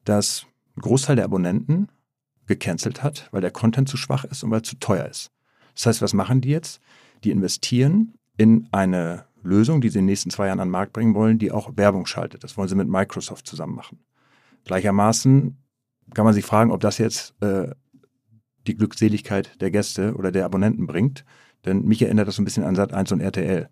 [0.03, 1.87] dass ein Großteil der Abonnenten
[2.47, 5.31] gecancelt hat, weil der Content zu schwach ist und weil es zu teuer ist.
[5.75, 6.81] Das heißt, was machen die jetzt?
[7.23, 10.93] Die investieren in eine Lösung, die sie in den nächsten zwei Jahren an den Markt
[10.93, 12.43] bringen wollen, die auch Werbung schaltet.
[12.43, 13.99] Das wollen sie mit Microsoft zusammen machen.
[14.65, 15.57] Gleichermaßen
[16.13, 17.71] kann man sich fragen, ob das jetzt äh,
[18.67, 21.25] die Glückseligkeit der Gäste oder der Abonnenten bringt.
[21.65, 23.69] Denn mich erinnert das so ein bisschen an Sat1 und RTL.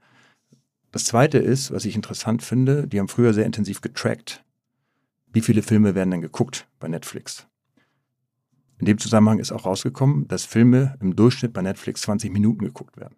[0.91, 4.43] Das zweite ist, was ich interessant finde, die haben früher sehr intensiv getrackt.
[5.31, 7.47] Wie viele Filme werden denn geguckt bei Netflix?
[8.79, 12.97] In dem Zusammenhang ist auch rausgekommen, dass Filme im Durchschnitt bei Netflix 20 Minuten geguckt
[12.97, 13.15] werden.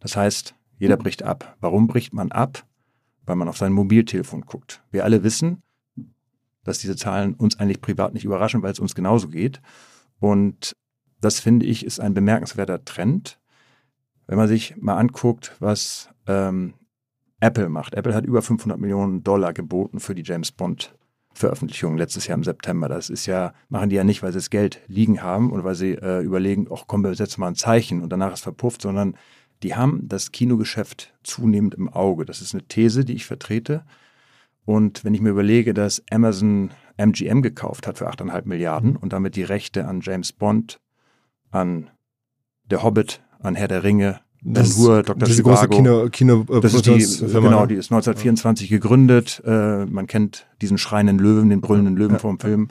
[0.00, 1.56] Das heißt, jeder bricht ab.
[1.60, 2.66] Warum bricht man ab?
[3.24, 4.82] Weil man auf sein Mobiltelefon guckt.
[4.90, 5.62] Wir alle wissen,
[6.64, 9.62] dass diese Zahlen uns eigentlich privat nicht überraschen, weil es uns genauso geht.
[10.20, 10.76] Und
[11.20, 13.40] das finde ich ist ein bemerkenswerter Trend.
[14.26, 16.74] Wenn man sich mal anguckt, was ähm,
[17.40, 17.94] Apple macht.
[17.94, 20.94] Apple hat über 500 Millionen Dollar geboten für die James Bond
[21.34, 22.88] Veröffentlichung letztes Jahr im September.
[22.88, 25.76] Das ist ja, machen die ja nicht, weil sie das Geld liegen haben und weil
[25.76, 29.14] sie äh, überlegen, ach komm, wir setzen mal ein Zeichen und danach ist verpufft, sondern
[29.62, 32.24] die haben das Kinogeschäft zunehmend im Auge.
[32.24, 33.84] Das ist eine These, die ich vertrete.
[34.64, 39.36] Und wenn ich mir überlege, dass Amazon MGM gekauft hat für 8,5 Milliarden und damit
[39.36, 40.80] die Rechte an James Bond,
[41.50, 41.90] an
[42.64, 45.26] Der Hobbit, an Herr der Ringe, Das Hur, Dr.
[45.26, 47.68] diese Zhivago, große Kino, Kino äh, das ist die, Produktionsfirma, genau, ne?
[47.68, 49.42] die ist 1924 gegründet.
[49.44, 52.68] Äh, man kennt diesen schreienden Löwen, den brüllenden Löwen vom Film.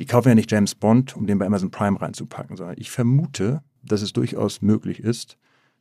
[0.00, 3.62] Die kaufen ja nicht James Bond, um den bei Amazon Prime reinzupacken, sondern ich vermute,
[3.84, 5.36] dass es durchaus möglich ist,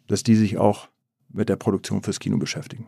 [0.08, 0.89] dass die sich auch
[1.34, 2.88] mit der Produktion fürs Kino beschäftigen.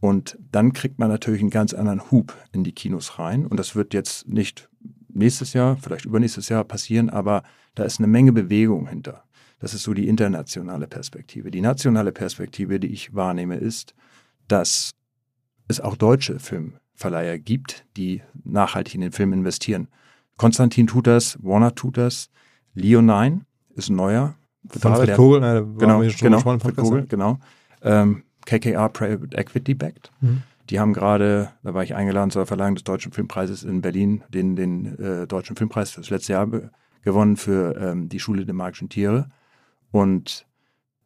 [0.00, 3.46] Und dann kriegt man natürlich einen ganz anderen Hub in die Kinos rein.
[3.46, 4.68] Und das wird jetzt nicht
[5.08, 7.42] nächstes Jahr, vielleicht übernächstes Jahr passieren, aber
[7.74, 9.24] da ist eine Menge Bewegung hinter.
[9.64, 11.50] Das ist so die internationale Perspektive.
[11.50, 13.94] Die nationale Perspektive, die ich wahrnehme, ist,
[14.46, 14.90] dass
[15.68, 19.88] es auch deutsche Filmverleiher gibt, die nachhaltig in den Film investieren.
[20.36, 22.28] Konstantin tut das, Warner tut das,
[22.74, 24.34] Leo 9 ist ein neuer.
[24.68, 26.02] Von Fred Kogel, waren Genau,
[26.42, 27.38] genau, Fred Kogel, genau.
[27.80, 30.10] Ähm, KKR Private Equity backed.
[30.20, 30.42] Mhm.
[30.68, 34.56] Die haben gerade, da war ich eingeladen zur Verleihung des Deutschen Filmpreises in Berlin, den,
[34.56, 36.50] den äh, Deutschen Filmpreis fürs letzte Jahr
[37.00, 39.30] gewonnen für ähm, die Schule der magischen Tiere.
[39.94, 40.44] Und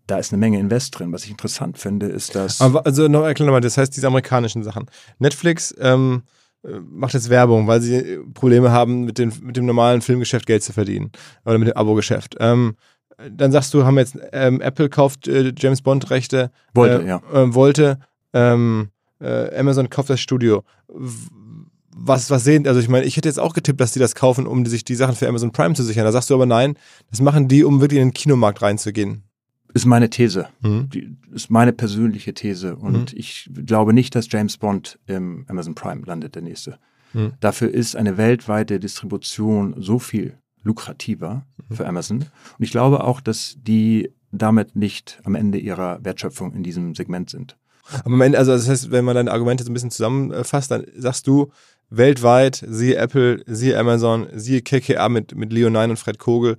[0.07, 1.13] da ist eine Menge Invest drin.
[1.13, 4.63] Was ich interessant finde, ist, dass Aber also noch erklär mal, das heißt diese amerikanischen
[4.63, 4.87] Sachen.
[5.19, 6.23] Netflix ähm,
[6.65, 10.47] äh, macht jetzt Werbung, weil sie äh, Probleme haben, mit, den, mit dem normalen Filmgeschäft
[10.47, 11.13] Geld zu verdienen.
[11.45, 12.37] Oder mit dem Abo-Geschäft.
[12.41, 12.77] Ähm,
[13.31, 16.51] dann sagst du, haben jetzt ähm, Apple kauft äh, James Bond Rechte.
[16.73, 17.21] wollte, äh, ja.
[17.31, 17.99] äh, wollte.
[18.33, 18.89] Ähm,
[19.21, 20.65] äh, Amazon kauft das Studio.
[22.01, 24.47] Was, was sehen, also ich meine, ich hätte jetzt auch getippt, dass die das kaufen,
[24.47, 26.05] um sich die Sachen für Amazon Prime zu sichern.
[26.05, 26.77] Da sagst du aber nein,
[27.11, 29.25] das machen die, um wirklich in den Kinomarkt reinzugehen.
[29.75, 30.49] Ist meine These.
[30.61, 30.89] Mhm.
[30.91, 32.77] Die, ist meine persönliche These.
[32.77, 36.79] Und ich glaube nicht, dass James Bond im Amazon Prime landet, der nächste.
[37.13, 37.33] Mhm.
[37.41, 42.19] Dafür ist eine weltweite Distribution so viel lukrativer für Amazon.
[42.19, 42.29] Und
[42.61, 47.57] ich glaube auch, dass die damit nicht am Ende ihrer Wertschöpfung in diesem Segment sind.
[48.05, 50.85] Aber am Ende, also das heißt, wenn man deine Argumente so ein bisschen zusammenfasst, dann
[50.97, 51.51] sagst du,
[51.91, 56.57] weltweit, siehe Apple, siehe Amazon, siehe KKA mit, mit Leo 9 und Fred Kogel,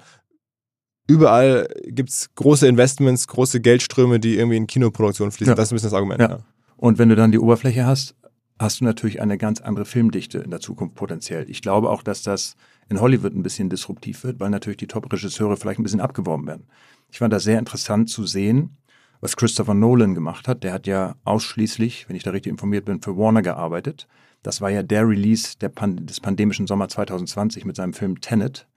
[1.08, 5.52] überall gibt es große Investments, große Geldströme, die irgendwie in Kinoproduktion fließen.
[5.52, 5.56] Ja.
[5.56, 6.22] Das ist ein bisschen das Argument.
[6.22, 6.30] Ja.
[6.30, 6.40] Ja.
[6.78, 8.16] Und wenn du dann die Oberfläche hast,
[8.60, 11.50] hast du natürlich eine ganz andere Filmdichte in der Zukunft potenziell.
[11.50, 12.56] Ich glaube auch, dass das
[12.90, 16.68] in Hollywood ein bisschen disruptiv wird, weil natürlich die Top-Regisseure vielleicht ein bisschen abgeworben werden.
[17.12, 18.78] Ich fand das sehr interessant zu sehen,
[19.22, 20.64] was Christopher Nolan gemacht hat.
[20.64, 24.08] Der hat ja ausschließlich, wenn ich da richtig informiert bin, für Warner gearbeitet.
[24.44, 28.68] Das war ja der Release der Pan des pandemischen Sommer 2020 mit seinem Film Tenet.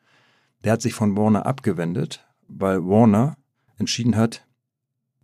[0.65, 3.37] Der hat sich von Warner abgewendet, weil Warner
[3.79, 4.47] entschieden hat,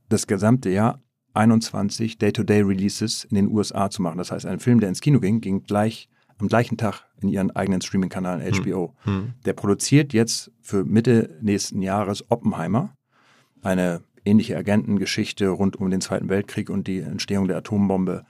[0.08, 1.02] das gesamte Jahr
[1.34, 4.18] 21 Day-to-Day-Releases in den USA zu machen.
[4.18, 6.08] Das heißt, ein Film, der ins Kino ging, ging gleich
[6.38, 8.94] am gleichen Tag in ihren eigenen Streaming-Kanal HBO.
[9.04, 9.34] Hm.
[9.44, 12.94] Der produziert jetzt für Mitte nächsten Jahres Oppenheimer,
[13.62, 18.24] eine ähnliche Agentengeschichte rund um den Zweiten Weltkrieg und die Entstehung der Atombombe,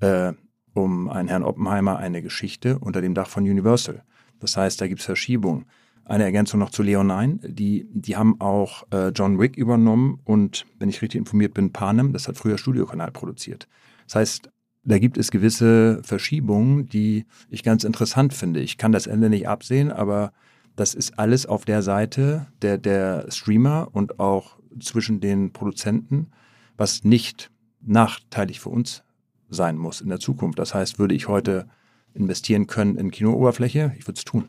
[0.00, 0.32] äh,
[0.74, 4.02] um einen Herrn Oppenheimer, eine Geschichte unter dem Dach von Universal.
[4.40, 5.66] Das heißt, da gibt es Verschiebungen.
[6.04, 7.38] Eine Ergänzung noch zu Leonine.
[7.42, 12.12] Die, die haben auch äh, John Wick übernommen und, wenn ich richtig informiert bin, Panem,
[12.12, 13.68] das hat früher Studiokanal produziert.
[14.06, 14.50] Das heißt,
[14.84, 18.60] da gibt es gewisse Verschiebungen, die ich ganz interessant finde.
[18.60, 20.32] Ich kann das Ende nicht absehen, aber
[20.74, 26.32] das ist alles auf der Seite der, der Streamer und auch zwischen den Produzenten,
[26.76, 27.50] was nicht
[27.80, 29.04] nachteilig für uns
[29.52, 30.58] sein muss in der Zukunft.
[30.58, 31.68] Das heißt, würde ich heute
[32.14, 34.48] investieren können in Kinooberfläche, ich würde es tun.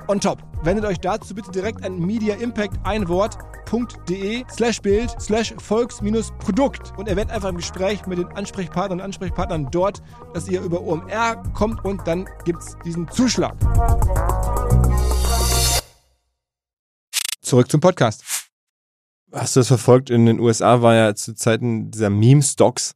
[0.11, 0.43] on top.
[0.63, 3.37] Wendet euch dazu bitte direkt an Media Impact ein Wort
[3.71, 9.69] www.ftf.de slash Bild slash Volks-Produkt und erwähnt einfach im Gespräch mit den Ansprechpartnern und Ansprechpartnern
[9.71, 10.01] dort,
[10.33, 13.55] dass ihr über OMR kommt und dann gibt es diesen Zuschlag.
[17.41, 18.23] Zurück zum Podcast.
[19.31, 20.09] Hast du das verfolgt?
[20.09, 22.93] In den USA war ja zu Zeiten dieser Meme-Stocks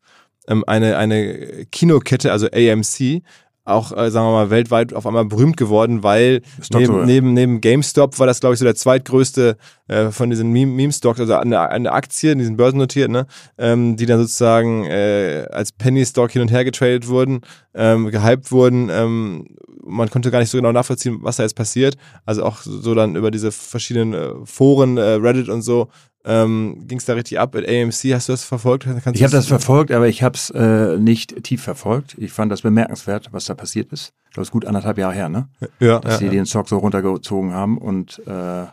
[0.48, 3.24] ähm, eine, eine Kinokette, also AMC,
[3.66, 6.42] auch, äh, sagen wir mal, weltweit auf einmal berühmt geworden, weil
[6.72, 9.58] neben, neben, neben GameStop war das, glaube ich, so der zweitgrößte
[9.88, 13.26] äh, von diesen Meme-Stocks, also eine, eine Aktie, diesen börsennotiert, ne,
[13.58, 17.42] ähm, die dann sozusagen äh, als Penny-Stock hin und her getradet wurden,
[17.74, 18.90] ähm, gehypt wurden.
[18.92, 19.48] Ähm,
[19.84, 21.96] man konnte gar nicht so genau nachvollziehen, was da jetzt passiert.
[22.26, 25.90] Also auch so, so dann über diese verschiedenen äh, Foren, äh, Reddit und so,
[26.26, 28.14] ähm, ging es da richtig ab mit AMC.
[28.14, 28.86] Hast du das verfolgt?
[28.86, 32.16] Kannst ich habe das verfolgt, aber ich habe es äh, nicht tief verfolgt.
[32.18, 34.12] Ich fand das bemerkenswert, was da passiert ist.
[34.34, 35.48] Das ist gut anderthalb Jahre her, ne?
[35.80, 36.00] Ja.
[36.00, 36.32] Dass ja, sie ja.
[36.32, 38.66] den Stock so runtergezogen haben und äh,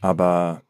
[0.00, 0.62] aber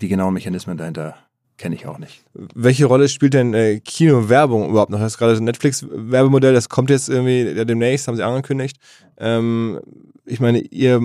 [0.00, 1.16] die genauen Mechanismen dahinter
[1.56, 2.24] kenne ich auch nicht.
[2.54, 5.00] Welche Rolle spielt denn äh, Kino-Werbung überhaupt noch?
[5.00, 8.78] Das ist gerade das Netflix-Werbemodell, das kommt jetzt irgendwie ja, demnächst, haben sie angekündigt.
[9.18, 9.80] Ähm,
[10.24, 11.00] ich meine, ihr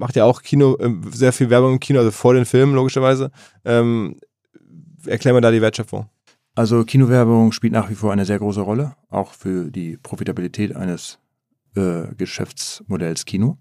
[0.00, 3.30] macht ja auch Kino, äh, sehr viel Werbung im Kino, also vor den Filmen logischerweise.
[3.64, 4.16] Ähm,
[5.06, 6.08] erklär mal da die Wertschöpfung.
[6.54, 11.18] Also Kinowerbung spielt nach wie vor eine sehr große Rolle, auch für die Profitabilität eines
[11.76, 13.58] äh, Geschäftsmodells Kino.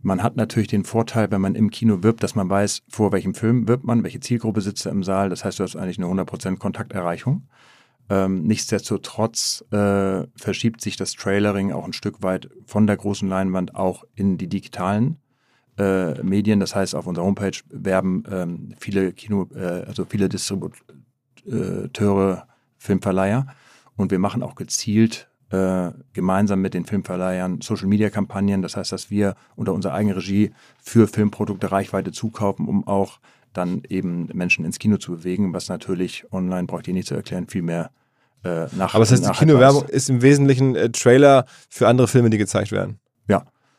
[0.00, 3.34] Man hat natürlich den Vorteil, wenn man im Kino wirbt, dass man weiß, vor welchem
[3.34, 5.28] Film wirbt man, welche Zielgruppe sitzt da im Saal.
[5.28, 7.48] Das heißt, du hast eigentlich eine 100% Kontakterreichung.
[8.08, 13.74] Ähm, nichtsdestotrotz äh, verschiebt sich das Trailering auch ein Stück weit von der großen Leinwand
[13.74, 15.18] auch in die digitalen
[15.78, 16.60] äh, Medien.
[16.60, 23.46] Das heißt, auf unserer Homepage werben ähm, viele Kino, äh, also viele Distributeure, Filmverleiher.
[23.96, 28.62] Und wir machen auch gezielt äh, gemeinsam mit den Filmverleihern Social-Media-Kampagnen.
[28.62, 30.52] Das heißt, dass wir unter unserer eigenen Regie
[30.82, 33.18] für Filmprodukte Reichweite zukaufen, um auch
[33.54, 37.48] dann eben Menschen ins Kino zu bewegen, was natürlich online, braucht ihr nicht zu erklären,
[37.48, 37.90] viel mehr
[38.44, 38.94] äh, nach.
[38.94, 42.70] Aber das heißt, die Kinowerbung ist im Wesentlichen äh, Trailer für andere Filme, die gezeigt
[42.70, 43.00] werden.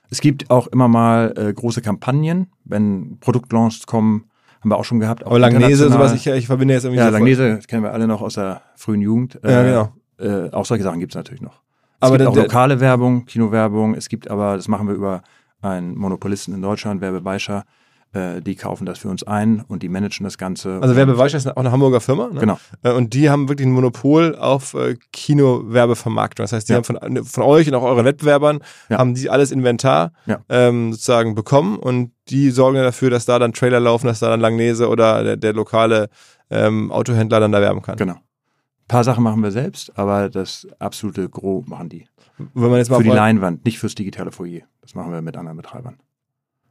[0.10, 4.26] Es gibt auch immer mal äh, große Kampagnen, wenn Produktlaunches kommen,
[4.62, 5.24] haben wir auch schon gehabt.
[5.24, 8.08] Auch Aber Langnese, sowas, ich, ich verbinde jetzt irgendwie Ja, so Langnese kennen wir alle
[8.08, 9.40] noch aus der frühen Jugend.
[9.44, 9.94] Ja, genau.
[10.20, 11.62] Äh, auch solche Sachen gibt es natürlich noch.
[12.02, 13.94] Es Aber gibt der- auch lokale Werbung, Kinowerbung.
[13.96, 15.22] Es gibt aber, das machen wir über
[15.62, 17.64] einen Monopolisten in Deutschland, Werbebeischer.
[18.12, 20.80] Äh, die kaufen das für uns ein und die managen das Ganze.
[20.82, 22.30] Also Werbeweischer ist auch eine Hamburger Firma.
[22.34, 22.40] Ne?
[22.40, 22.60] Genau.
[22.82, 26.44] Äh, Und die haben wirklich ein Monopol auf äh, Kinowerbevermarktung.
[26.44, 26.78] Das heißt, die Ja.
[26.78, 28.98] haben von, von euch und auch euren Wettbewerbern Ja.
[28.98, 30.40] haben die alles Inventar Ja.
[30.50, 34.40] ähm, sozusagen bekommen und die sorgen dafür, dass da dann Trailer laufen, dass da dann
[34.40, 36.10] Langnese oder der, der lokale
[36.50, 37.98] ähm, Autohändler dann da werben kann.
[37.98, 38.14] Genau.
[38.16, 42.08] Ein paar Sachen machen wir selbst, aber das absolute Gros machen die.
[42.56, 44.62] Wenn man jetzt mal Für die Leinwand, nicht fürs digitale Foyer.
[44.82, 45.98] Das machen wir mit anderen Betreibern.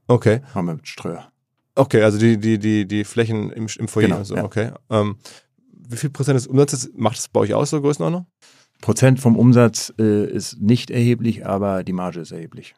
[0.08, 0.40] Okay.
[0.54, 1.30] Machen wir mit Ströer.
[1.74, 4.44] Okay, also die, die, die, die Flächen im, im Foyer Genau, so, ja.
[4.44, 4.72] okay.
[4.90, 5.16] Ähm,
[5.70, 8.26] wie viel Prozent des Umsatzes macht das bei euch aus, so Größenordnung?
[8.80, 12.74] Prozent vom Umsatz äh, ist nicht erheblich, aber die Marge ist erheblich.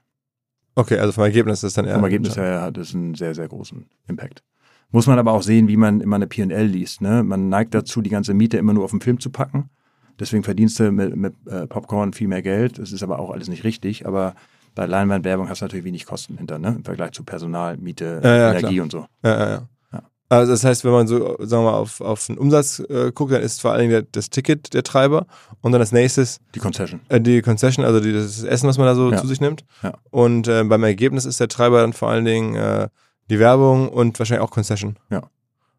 [0.74, 1.94] Okay, also vom Ergebnis ist das dann eher.
[1.94, 4.42] Vom Ergebnis her hat es einen sehr, sehr großen Impact.
[4.90, 7.00] Muss man aber auch sehen, wie man immer eine P&L liest.
[7.00, 7.22] Ne?
[7.22, 9.70] Man neigt dazu, die ganze Miete immer nur auf den Film zu packen.
[10.18, 12.78] Deswegen verdienst du mit, mit äh, Popcorn viel mehr Geld.
[12.78, 14.06] Das ist aber auch alles nicht richtig.
[14.06, 14.34] Aber
[14.74, 16.74] bei Leinwandwerbung hast du natürlich wenig Kosten hinter, ne?
[16.76, 18.84] im Vergleich zu Personal, Miete, Ja, ja, Energie klar.
[18.84, 19.06] und so.
[19.24, 19.68] Ja, ja, ja.
[19.92, 20.02] Ja.
[20.28, 23.32] Also das heißt, wenn man so, sagen wir mal, auf, auf den Umsatz äh, guckt,
[23.32, 25.26] dann ist vor allen Dingen der, das Ticket der Treiber
[25.60, 27.00] und dann als nächstes Die Concession.
[27.08, 29.18] äh, die Concession, also die, das Essen, was man da so Ja.
[29.20, 29.64] zu sich nimmt.
[29.82, 29.94] Ja.
[30.10, 32.88] Und äh, beim Ergebnis ist der Treiber dann vor allen Dingen äh,
[33.28, 34.96] die Werbung und wahrscheinlich auch Concession.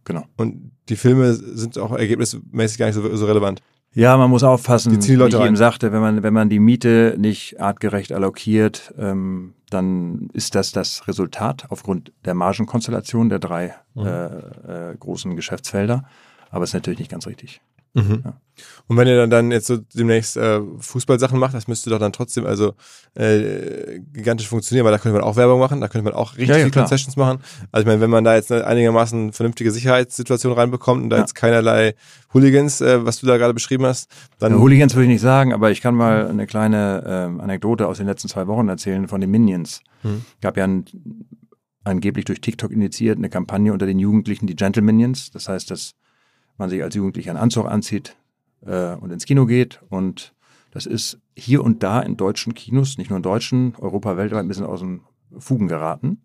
[0.03, 0.23] Genau.
[0.35, 3.61] Und die Filme sind auch ergebnismäßig gar nicht so, so relevant.
[3.93, 6.33] Ja, man muss aufpassen, Die ziehen die Leute wie ich eben sagte, wenn man, wenn
[6.33, 13.29] man die Miete nicht artgerecht allokiert, ähm, dann ist das das Resultat aufgrund der Margenkonstellation
[13.29, 14.05] der drei Mhm.
[14.05, 14.25] äh,
[14.91, 16.05] äh, großen Geschäftsfelder.
[16.49, 17.61] Aber ist natürlich nicht ganz richtig.
[17.93, 18.21] Mhm.
[18.23, 18.33] Ja.
[18.87, 22.13] Und wenn ihr dann, dann jetzt so demnächst äh, Fußballsachen macht, das müsste doch dann
[22.13, 22.73] trotzdem also
[23.15, 26.49] äh, gigantisch funktionieren, weil da könnte man auch Werbung machen, da könnte man auch richtig
[26.49, 26.85] Ja, ja, viel klar.
[26.85, 27.39] Concessions machen.
[27.71, 31.21] Also ich meine, wenn man da jetzt eine einigermaßen vernünftige Sicherheitssituation reinbekommt und da Ja.
[31.21, 31.95] jetzt keinerlei
[32.33, 35.71] Hooligans, äh, was du da gerade beschrieben hast, dann Hooligans würde ich nicht sagen, aber
[35.71, 39.31] ich kann mal eine kleine ähm, Anekdote aus den letzten zwei Wochen erzählen von den
[39.31, 39.81] Minions.
[40.03, 40.23] Hm.
[40.41, 40.85] gab ja ein,
[41.83, 45.31] angeblich durch TikTok initiiert eine Kampagne unter den Jugendlichen, die Gentle Minions.
[45.31, 45.93] Das heißt, dass
[46.61, 48.15] man sich als Jugendlicher einen Anzug anzieht
[48.65, 49.81] äh, und ins Kino geht.
[49.89, 50.33] Und
[50.71, 54.47] das ist hier und da in deutschen Kinos, nicht nur in deutschen, Europa, weltweit ein
[54.47, 55.01] bisschen aus den
[55.37, 56.21] Fugen geraten.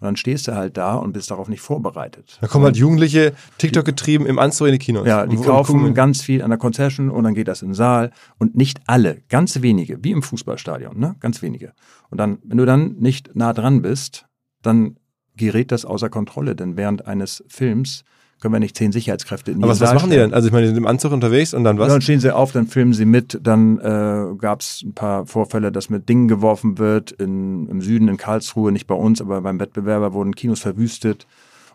[0.00, 2.38] Und dann stehst du halt da und bist darauf nicht vorbereitet.
[2.40, 5.04] da kommen halt Jugendliche, TikTok getrieben, im Anzug in die Kinos.
[5.08, 7.74] Ja, die Und- kaufen ganz viel an der Concession und dann geht das in den
[7.74, 8.12] Saal.
[8.38, 11.16] Und nicht alle, ganz wenige, wie im Fußballstadion, ne?
[11.18, 11.72] Ganz wenige.
[12.10, 14.26] Und dann, wenn du dann nicht nah dran bist,
[14.62, 14.98] dann
[15.34, 16.54] gerät das außer Kontrolle.
[16.54, 18.04] Denn während eines Films
[18.40, 20.32] können wir nicht zehn Sicherheitskräfte in Aber jeden was, was machen die denn?
[20.32, 21.88] Also ich meine, die sind im Anzug unterwegs und dann was?
[21.88, 25.26] Ja, dann stehen sie auf, dann filmen sie mit, dann äh, gab es ein paar
[25.26, 29.40] Vorfälle, dass mit Dingen geworfen wird, in, im Süden in Karlsruhe, nicht bei uns, aber
[29.40, 31.26] beim Wettbewerber wurden Kinos verwüstet.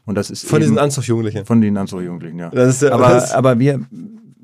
[0.06, 1.46] Und das ist Von eben diesen Anzugjugendlichen.
[1.46, 2.50] von den Anzugjugendlichen, ja.
[2.50, 3.82] Das ist ja, Aber, das, aber wir,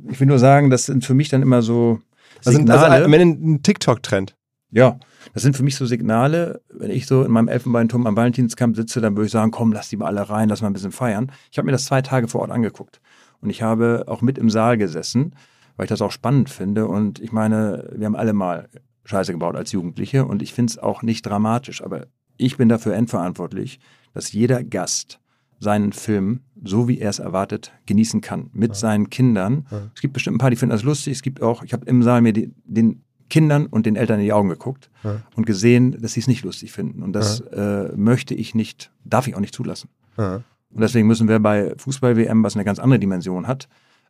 [0.09, 1.99] ich will nur sagen, das sind für mich dann immer so
[2.43, 2.87] das sind Signale.
[2.89, 4.35] also am Ende ein TikTok-Trend.
[4.71, 4.99] ja,
[5.33, 9.01] das sind für mich so Signale, wenn ich so in meinem Elfenbeinturm am Valentinskampf sitze,
[9.01, 11.31] dann würde ich sagen, komm, lass die mal alle rein, lass mal ein bisschen feiern.
[11.51, 13.01] Ich habe mir das zwei Tage vor Ort angeguckt.
[13.41, 15.35] Und ich habe auch mit im Saal gesessen,
[15.77, 16.87] weil ich das auch spannend finde.
[16.87, 18.69] Und ich meine, wir haben alle mal
[19.05, 22.07] Scheiße gebaut als Jugendliche und ich finde es auch nicht dramatisch, aber
[22.37, 23.79] ich bin dafür endverantwortlich,
[24.13, 25.19] dass jeder Gast
[25.59, 28.49] seinen Film, so wie er es erwartet, genießen kann.
[28.53, 29.67] Mit seinen Kindern.
[29.71, 29.91] Ja.
[29.93, 31.13] Es gibt bestimmt ein paar, die finden das lustig.
[31.13, 34.25] Es gibt auch, ich habe im Saal mir die, den Kindern und den Eltern in
[34.25, 35.21] die Augen geguckt Ja.
[35.35, 37.03] und gesehen, dass sie es nicht lustig finden.
[37.03, 39.89] Und das äh, möchte ich nicht, darf ich auch nicht zulassen.
[40.17, 40.35] Ja.
[40.71, 43.67] Und deswegen müssen wir bei Fußball-WM, was eine ganz andere Dimension hat,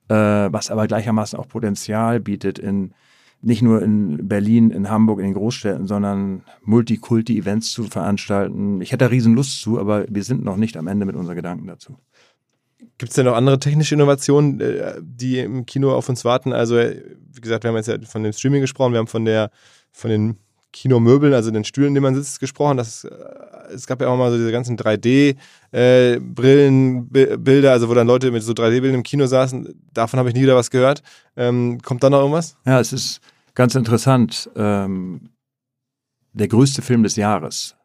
[0.09, 2.93] äh, was aber gleichermaßen auch Potenzial bietet in
[3.41, 8.81] nicht nur in Berlin, in Hamburg, in den Großstädten, sondern Multikulti-Events zu veranstalten.
[8.81, 11.35] Ich hätte da riesen Lust zu, aber wir sind noch nicht am Ende mit unseren
[11.37, 11.97] Gedanken dazu.
[12.97, 16.51] Gibt es denn noch andere technische Innovationen, äh, die im Kino auf uns warten?
[16.51, 17.01] Also, äh,
[17.33, 19.51] wie gesagt, wir haben jetzt ja von dem Streaming gesprochen, wir haben von der,
[19.91, 20.37] von den
[20.71, 22.77] Kinomöbeln, also den Stühlen, in denen man sitzt, gesprochen.
[22.77, 23.09] Das, äh,
[23.73, 28.53] es gab ja auch mal so diese ganzen 3D-Brillenbilder, also wo dann Leute mit so
[28.53, 29.75] 3D-Bildern im Kino saßen.
[29.93, 31.01] Davon habe ich nie wieder was gehört.
[31.35, 32.55] Ähm, kommt da noch irgendwas?
[32.65, 33.19] Ja, es ist
[33.55, 34.49] ganz interessant.
[34.55, 35.31] Ähm,
[36.33, 37.75] der größte Film des Jahres,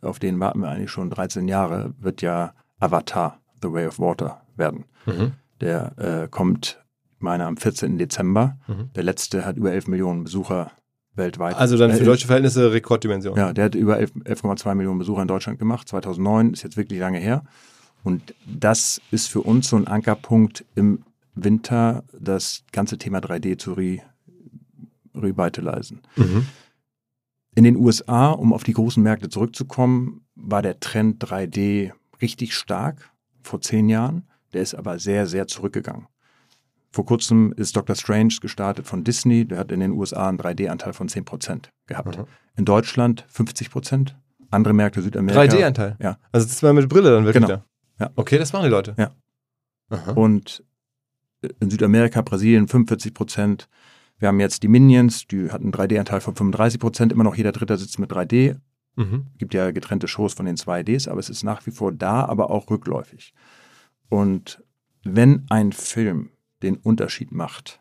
[0.00, 4.40] auf den warten wir eigentlich schon 13 Jahre, wird ja Avatar, The Way of Water
[4.56, 4.86] werden.
[5.60, 6.81] Der äh, kommt,
[7.22, 7.98] meine, am 14.
[7.98, 8.58] Dezember.
[8.66, 8.90] Mhm.
[8.94, 10.72] Der letzte hat über 11 Millionen Besucher
[11.14, 11.56] weltweit.
[11.56, 13.36] Also dann für Äh, deutsche Verhältnisse Rekorddimension.
[13.36, 15.88] Ja, der hat über 11 11,2 Millionen Besucher in Deutschland gemacht.
[15.88, 17.44] 2009 ist jetzt wirklich lange her.
[18.04, 21.04] Und das ist für uns so ein Ankerpunkt im
[21.34, 23.98] Winter, das ganze Thema 3D zu re
[25.14, 26.02] revitalisieren.
[26.16, 26.46] Mhm.
[27.54, 31.92] In den USA, um auf die großen Märkte zurückzukommen, war der Trend 3D
[32.22, 33.10] richtig stark
[33.42, 34.26] vor zehn Jahren.
[34.54, 36.06] Der ist aber sehr, sehr zurückgegangen.
[36.92, 39.46] Vor kurzem ist Doctor Strange gestartet von Disney.
[39.46, 42.18] Der hat in den USA einen 3D-Anteil von 10% gehabt.
[42.18, 42.24] Mhm.
[42.56, 44.14] In Deutschland 50%.
[44.50, 45.56] Andere Märkte Südamerika.
[45.56, 45.96] 3D-Anteil.
[46.00, 46.18] Ja.
[46.30, 47.62] Also das ist mal mit Brille dann wirklich Genau.
[47.98, 48.10] Ja.
[48.16, 48.94] Okay, das machen die Leute.
[48.98, 49.12] Ja.
[49.88, 50.12] Aha.
[50.12, 50.64] Und
[51.60, 53.68] in Südamerika, Brasilien 45 Prozent.
[54.18, 57.12] Wir haben jetzt die Minions, die hatten einen 3D-Anteil von 35 Prozent.
[57.12, 58.56] Immer noch jeder Dritte sitzt mit 3D.
[58.94, 59.28] Mhm.
[59.38, 62.50] gibt ja getrennte Shows von den 2Ds, aber es ist nach wie vor da, aber
[62.50, 63.32] auch rückläufig.
[64.10, 64.62] Und
[65.02, 66.28] wenn ein Film
[66.62, 67.80] den Unterschied macht,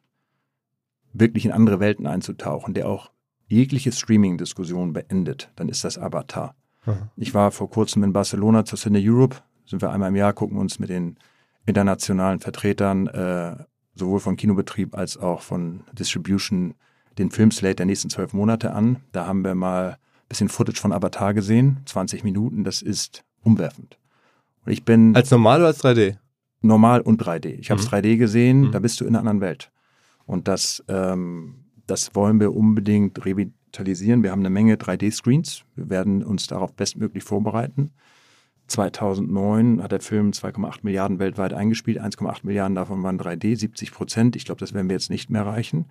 [1.14, 3.12] wirklich in andere Welten einzutauchen, der auch
[3.48, 6.56] jegliche Streaming-Diskussion beendet, dann ist das Avatar.
[6.86, 7.12] Aha.
[7.18, 10.58] Ich war vor kurzem in Barcelona zur Cine Europe, sind wir einmal im Jahr, gucken
[10.58, 11.18] uns mit den
[11.66, 13.56] internationalen Vertretern äh,
[13.94, 16.74] sowohl von Kinobetrieb als auch von Distribution
[17.18, 18.98] den Filmslate der nächsten zwölf Monate an.
[19.12, 19.98] Da haben wir mal ein
[20.30, 23.98] bisschen Footage von Avatar gesehen, 20 Minuten, das ist umwerfend.
[24.66, 26.18] Und ich bin Als normal oder als 3D?
[26.62, 27.50] Normal und 3D.
[27.60, 27.92] Ich habe es Mhm.
[27.96, 28.72] 3D gesehen, Mhm.
[28.72, 29.72] da bist du in einer anderen Welt.
[30.26, 31.56] Und das, ähm,
[31.88, 34.24] das wollen wir unbedingt revitalisieren.
[34.24, 35.64] Wir haben eine Menge 3D-Screens.
[35.76, 37.92] Wir werden uns darauf bestmöglich vorbereiten.
[38.68, 42.00] 2009 hat der Film 2,8 Milliarden weltweit eingespielt.
[42.00, 44.36] 1,8 Milliarden davon waren 3D, 70 Prozent.
[44.36, 45.88] Ich glaube, das werden wir jetzt nicht mehr erreichen.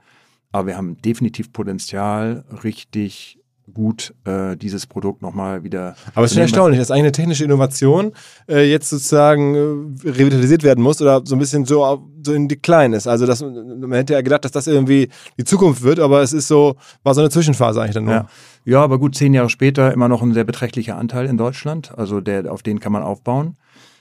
[0.53, 3.39] Aber wir haben definitiv Potenzial, richtig
[3.71, 7.45] gut äh, dieses Produkt nochmal wieder Aber es ist schon erstaunlich, dass eigentlich eine technische
[7.45, 8.13] Innovation
[8.49, 12.97] äh, jetzt sozusagen äh, revitalisiert werden muss oder so ein bisschen so, so in Decline
[12.97, 13.07] ist.
[13.07, 15.09] Also das, man hätte ja gedacht, dass das irgendwie
[15.39, 18.15] die Zukunft wird, aber es ist so, war so eine Zwischenphase eigentlich dann nur.
[18.15, 18.27] Ja.
[18.65, 21.97] ja, aber gut, zehn Jahre später immer noch ein sehr beträchtlicher Anteil in Deutschland.
[21.97, 23.57] Also der, auf den kann man aufbauen.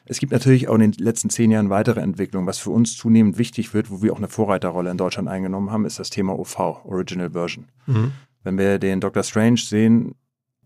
[0.10, 2.48] Es gibt natürlich auch in den letzten zehn Jahren weitere Entwicklungen.
[2.48, 5.86] Was für uns zunehmend wichtig wird, wo wir auch eine Vorreiterrolle in Deutschland eingenommen haben,
[5.86, 7.66] ist das Thema OV, Original Version.
[7.86, 8.12] Mhm.
[8.44, 9.24] Wenn wir den Dr.
[9.24, 10.16] Strange sehen,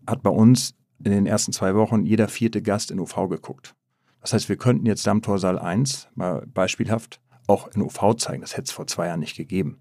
[0.06, 3.74] hat bei uns in den ersten zwei Wochen jeder vierte Gast in OV geguckt.
[4.20, 8.40] Das heißt, wir könnten jetzt Dammtorsaal 1 mal beispielhaft auch in OV zeigen.
[8.40, 9.80] Das hätte es vor zwei Jahren nicht gegeben.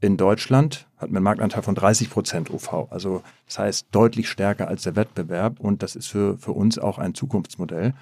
[0.00, 2.92] In Deutschland hat man einen Marktanteil von 30 Prozent OV.
[2.92, 6.98] Also das heißt deutlich stärker als der Wettbewerb und das ist für, für uns auch
[6.98, 7.94] ein Zukunftsmodell.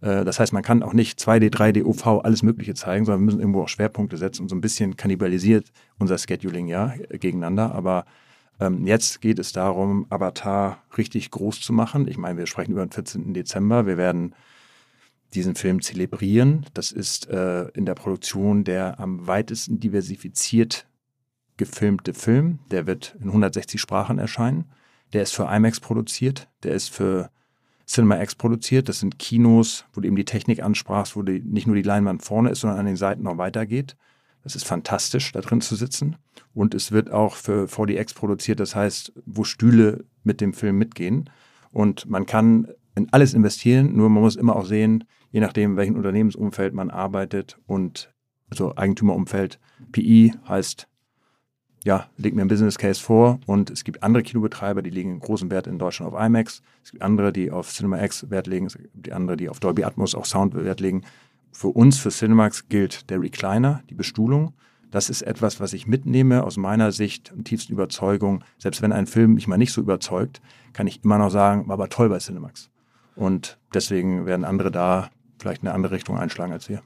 [0.00, 3.26] Äh, Das heißt, man kann auch nicht 2D, 3D, OV, alles Mögliche zeigen, sondern wir
[3.26, 7.74] müssen irgendwo auch Schwerpunkte setzen und so ein bisschen kannibalisiert unser Scheduling ja gegeneinander.
[7.74, 8.04] Aber
[8.60, 12.06] ähm, jetzt geht es darum, Avatar richtig groß zu machen.
[12.06, 13.32] Ich meine, wir sprechen über den 14.
[13.34, 13.86] Dezember.
[13.86, 14.34] Wir werden
[15.34, 16.66] diesen Film zelebrieren.
[16.74, 20.86] Das ist äh, in der Produktion der am weitesten diversifiziert
[21.56, 22.58] gefilmte Film.
[22.70, 24.66] Der wird in 160 Sprachen erscheinen.
[25.12, 26.48] Der ist für IMAX produziert.
[26.62, 27.30] Der ist für
[27.86, 28.88] Cinema X produziert.
[28.88, 32.22] Das sind Kinos, wo du eben die Technik ansprachst, wo die, nicht nur die Leinwand
[32.22, 33.96] vorne ist, sondern an den Seiten noch weitergeht.
[34.42, 36.16] Das ist fantastisch, da drin zu sitzen.
[36.54, 41.30] Und es wird auch für 4DX produziert, das heißt, wo Stühle mit dem Film mitgehen.
[41.72, 45.76] Und man kann in alles investieren, nur man muss immer auch sehen, je nachdem, in
[45.76, 48.12] welchem Unternehmensumfeld man arbeitet und
[48.50, 49.60] also Eigentümerumfeld.
[49.92, 50.88] PI heißt,
[51.84, 55.20] ja, leg mir ein Business Case vor und es gibt andere Kinobetreiber, die legen einen
[55.20, 56.62] großen Wert in Deutschland auf IMAX.
[56.84, 59.84] Es gibt andere, die auf Cinema X Wert legen, es gibt andere, die auf Dolby
[59.84, 61.02] Atmos auch Sound Wert legen.
[61.52, 64.54] Für uns, für Cinemax gilt der Recliner, die Bestuhlung.
[64.90, 68.42] Das ist etwas, was ich mitnehme aus meiner Sicht und tiefsten Überzeugung.
[68.58, 70.40] Selbst wenn ein Film mich mal nicht so überzeugt,
[70.72, 72.70] kann ich immer noch sagen, war aber toll bei Cinemax.
[73.14, 76.82] Und deswegen werden andere da vielleicht eine andere Richtung einschlagen als wir.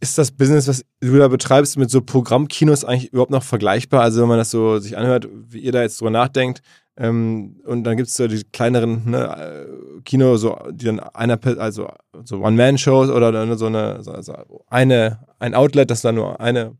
[0.00, 4.02] Ist das Business, was du da betreibst, mit so Programmkinos eigentlich überhaupt noch vergleichbar?
[4.02, 6.60] Also wenn man das so sich anhört, wie ihr da jetzt drüber nachdenkt,
[6.96, 11.38] ähm, und dann gibt es so die kleineren ne, äh, Kino, so, die dann einer,
[11.58, 11.88] also
[12.24, 14.34] so One-Man-Shows oder dann so eine, so, so
[14.68, 16.76] eine, ein Outlet, das dann nur eine,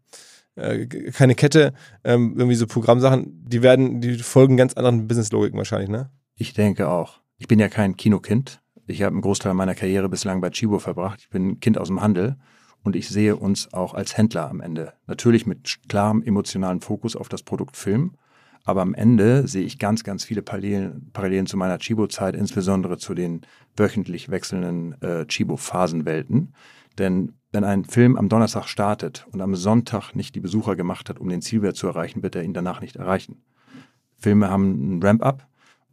[0.55, 1.73] äh, keine Kette,
[2.05, 6.11] ähm, irgendwie so Programmsachen, die werden, die folgen ganz anderen Business-Logiken wahrscheinlich, ne?
[6.37, 7.21] Ich denke auch.
[7.39, 8.61] Ich bin ja kein Kinokind.
[8.87, 11.21] Ich habe einen Großteil meiner Karriere bislang bei Chibo verbracht.
[11.23, 12.37] Ich bin ein Kind aus dem Handel
[12.83, 14.93] und ich sehe uns auch als Händler am Ende.
[15.07, 18.17] Natürlich mit klarem emotionalen Fokus auf das Produkt Film.
[18.65, 23.15] Aber am Ende sehe ich ganz, ganz viele Parallelen, Parallelen zu meiner Chibo-Zeit, insbesondere zu
[23.15, 23.41] den
[23.77, 26.55] wöchentlich wechselnden äh, Chibo-Phasenwelten.
[26.99, 31.19] Denn wenn ein Film am Donnerstag startet und am Sonntag nicht die Besucher gemacht hat,
[31.19, 33.43] um den Zielwert zu erreichen, wird er ihn danach nicht erreichen.
[34.19, 35.47] Filme haben einen Ramp-up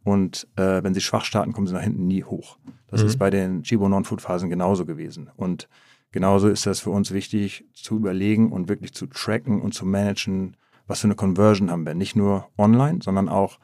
[0.04, 2.58] und äh, wenn sie schwach starten, kommen sie nach hinten nie hoch.
[2.88, 3.08] Das Mhm.
[3.08, 5.30] ist bei den Chibo Non-Food-Phasen genauso gewesen.
[5.36, 5.68] Und
[6.12, 10.56] genauso ist das für uns wichtig zu überlegen und wirklich zu tracken und zu managen,
[10.90, 11.94] was für eine Conversion haben wir.
[11.94, 13.60] Nicht nur online, sondern auch,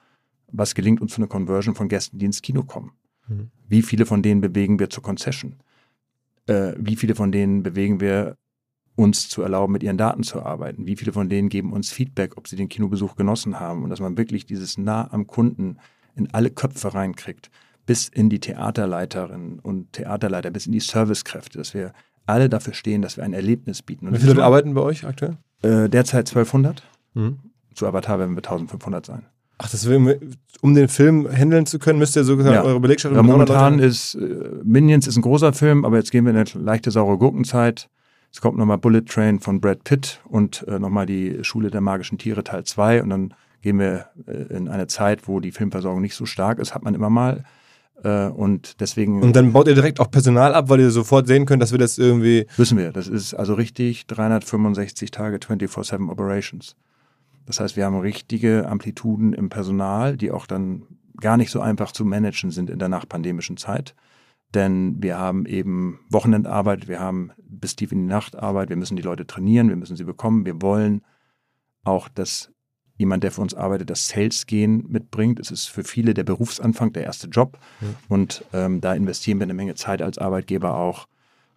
[0.52, 2.92] was gelingt uns für eine Conversion von Gästen, die ins Kino kommen.
[3.26, 3.50] Mhm.
[3.68, 5.56] Wie viele von denen bewegen wir zur Concession?
[6.46, 8.36] Äh, wie viele von denen bewegen wir
[8.94, 10.86] uns zu erlauben, mit ihren Daten zu arbeiten?
[10.86, 13.82] Wie viele von denen geben uns Feedback, ob sie den Kinobesuch genossen haben?
[13.82, 15.78] Und dass man wirklich dieses nah am Kunden
[16.14, 17.50] in alle Köpfe reinkriegt,
[17.86, 21.92] bis in die Theaterleiterinnen und Theaterleiter, bis in die Servicekräfte, dass wir
[22.24, 24.06] alle dafür stehen, dass wir ein Erlebnis bieten.
[24.06, 25.38] Und Wie viele arbeiten bei euch aktuell?
[25.62, 26.84] Äh, derzeit 1200.
[27.16, 27.38] Mhm.
[27.74, 29.26] Zu Avatar werden wir 1500 sein.
[29.58, 30.20] Ach, das will,
[30.60, 32.62] um den Film handeln zu können, müsst ihr sozusagen Ja.
[32.62, 34.20] eure Belegschaft Ja, 300 momentan ist äh,
[34.64, 37.88] Minions ist ein großer Film, aber jetzt gehen wir in eine leichte saure Gurkenzeit.
[38.32, 42.18] Es kommt nochmal Bullet Train von Brad Pitt und äh, nochmal die Schule der magischen
[42.18, 46.14] Tiere Teil 2 und dann gehen wir äh, in eine Zeit, wo die Filmversorgung nicht
[46.14, 47.44] so stark ist, hat man immer mal.
[48.04, 51.46] Äh, und deswegen Und dann baut ihr direkt auch Personal ab, weil ihr sofort sehen
[51.46, 52.46] könnt, dass wir das irgendwie.
[52.58, 56.76] wissen wir, das ist also richtig 365 Tage 24-7 Operations.
[57.46, 60.82] Das heißt, wir haben richtige Amplituden im Personal, die auch dann
[61.20, 63.94] gar nicht so einfach zu managen sind in der nachpandemischen Zeit.
[64.54, 68.96] Denn wir haben eben Wochenendarbeit, wir haben bis tief in die Nacht Arbeit, wir müssen
[68.96, 71.02] die Leute trainieren, wir müssen sie bekommen, wir wollen
[71.84, 72.52] auch, dass
[72.96, 75.38] jemand, der für uns arbeitet, das Sales-Gehen mitbringt.
[75.38, 77.58] Es ist für viele der Berufsanfang, der erste Job.
[78.08, 81.06] Und ähm, da investieren wir eine Menge Zeit als Arbeitgeber auch,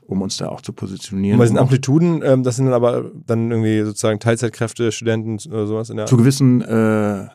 [0.09, 1.35] um uns da auch zu positionieren.
[1.35, 5.39] Und bei diesen um Amplituden, ähm, das sind dann aber dann irgendwie sozusagen Teilzeitkräfte, Studenten
[5.51, 7.27] oder sowas in der Zu gewissen äh,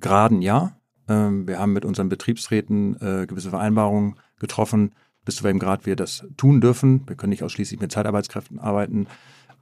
[0.00, 0.72] Graden ja.
[1.08, 4.92] Ähm, wir haben mit unseren Betriebsräten äh, gewisse Vereinbarungen getroffen,
[5.24, 7.02] bis zu welchem Grad wir das tun dürfen.
[7.06, 9.06] Wir können nicht ausschließlich mit Zeitarbeitskräften arbeiten,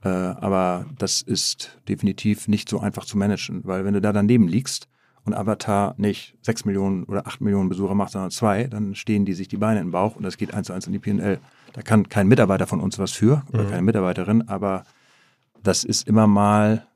[0.03, 4.47] äh, aber das ist definitiv nicht so einfach zu managen, weil wenn du da daneben
[4.47, 4.87] liegst
[5.25, 9.33] und Avatar nicht sechs Millionen oder acht Millionen Besucher macht, sondern zwei, dann stehen die
[9.33, 11.39] sich die Beine im Bauch und das geht eins zu eins in die PNL.
[11.77, 14.83] Da kann kein Mitarbeiter von uns was für oder keine Mitarbeiterin, aber
[15.61, 16.87] das ist immer mal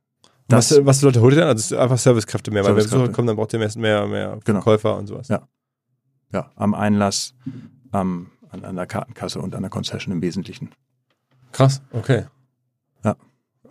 [0.48, 1.50] das, was, was Leute holt ihr dann?
[1.50, 2.84] Also einfach Servicekräfte mehr, weil wenn.
[2.84, 4.60] Besucher kommen, dann braucht ihr mehr, mehr, mehr Genau.
[4.60, 5.28] Verkäufer und sowas.
[5.28, 5.48] Ja.
[6.34, 7.36] ja, am Einlass,
[7.92, 10.72] am, an, an der Kartenkasse und an der Concession im Wesentlichen.
[11.52, 12.26] Krass, okay.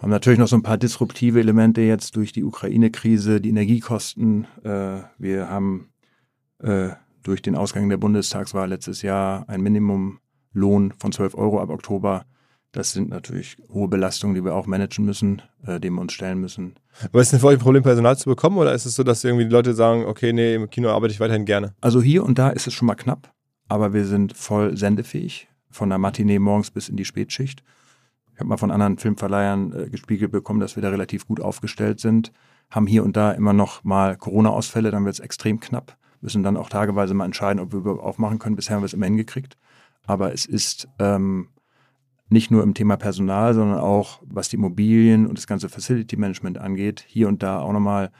[0.00, 4.46] Haben natürlich noch so ein paar disruptive Elemente jetzt durch die Ukraine-Krise, die Energiekosten.
[4.64, 5.90] Äh, wir haben
[6.60, 6.90] äh,
[7.22, 9.60] durch den Ausgang der Bundestagswahl letztes Jahr ein
[10.52, 12.24] Minimumlohn von 12 Euro ab Oktober.
[12.72, 16.38] Das sind natürlich hohe Belastungen, die wir auch managen müssen, äh, dem wir uns stellen
[16.38, 16.76] müssen.
[17.04, 19.02] Aber ist es denn für euch ein Problem, Personal zu bekommen oder ist es so,
[19.02, 21.74] dass irgendwie die Leute sagen, okay, nee, im Kino arbeite ich weiterhin gerne?
[21.80, 23.32] Also hier und da ist es schon mal knapp,
[23.68, 27.64] aber wir sind voll sendefähig, von der Matinee morgens bis in die Spätschicht.
[28.34, 31.98] Ich habe mal von anderen Filmverleihern äh, gespiegelt bekommen, dass wir da relativ gut aufgestellt
[31.98, 32.30] sind,
[32.70, 36.56] haben hier und da immer noch mal Corona-Ausfälle, dann wird es extrem knapp, müssen dann
[36.56, 38.54] auch tageweise mal entscheiden, ob wir überhaupt aufmachen können.
[38.54, 39.56] Bisher haben wir es immer hingekriegt,
[40.06, 41.48] aber es ist ähm,
[42.28, 46.58] nicht nur im Thema Personal, sondern auch was die Immobilien und das ganze Facility Management
[46.58, 48.10] angeht, hier und da auch nochmal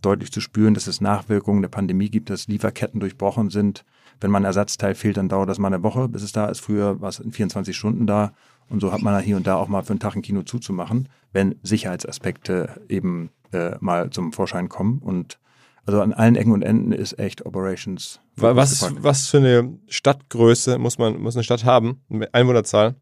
[0.00, 3.84] deutlich zu spüren, dass es Nachwirkungen der Pandemie gibt, dass Lieferketten durchbrochen sind.
[4.20, 6.60] Wenn man ein Ersatzteil fehlt, dann dauert das mal eine Woche, bis es da ist.
[6.60, 8.32] Früher war es in 24 Stunden da.
[8.68, 11.08] Und so hat man hier und da auch mal für einen Tag ein Kino zuzumachen,
[11.32, 14.98] wenn Sicherheitsaspekte eben äh, mal zum Vorschein kommen.
[14.98, 15.38] Und
[15.86, 18.20] also an allen Ecken und Enden ist echt Operations.
[18.36, 22.96] Wa- Was, was für eine Stadtgröße muss man muss eine Stadt haben, eine Einwohnerzahl,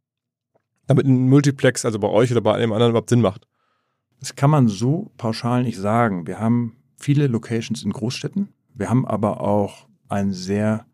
[0.86, 3.46] damit ein Multiplex, also bei euch oder bei einem anderen überhaupt Sinn macht?
[4.18, 6.26] Das kann man so pauschal nicht sagen.
[6.26, 8.48] Wir haben viele Locations in Großstädten.
[8.74, 10.86] Wir haben aber auch ein sehr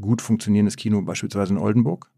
[0.00, 2.10] gut funktionierendes Kino, beispielsweise in Oldenburg.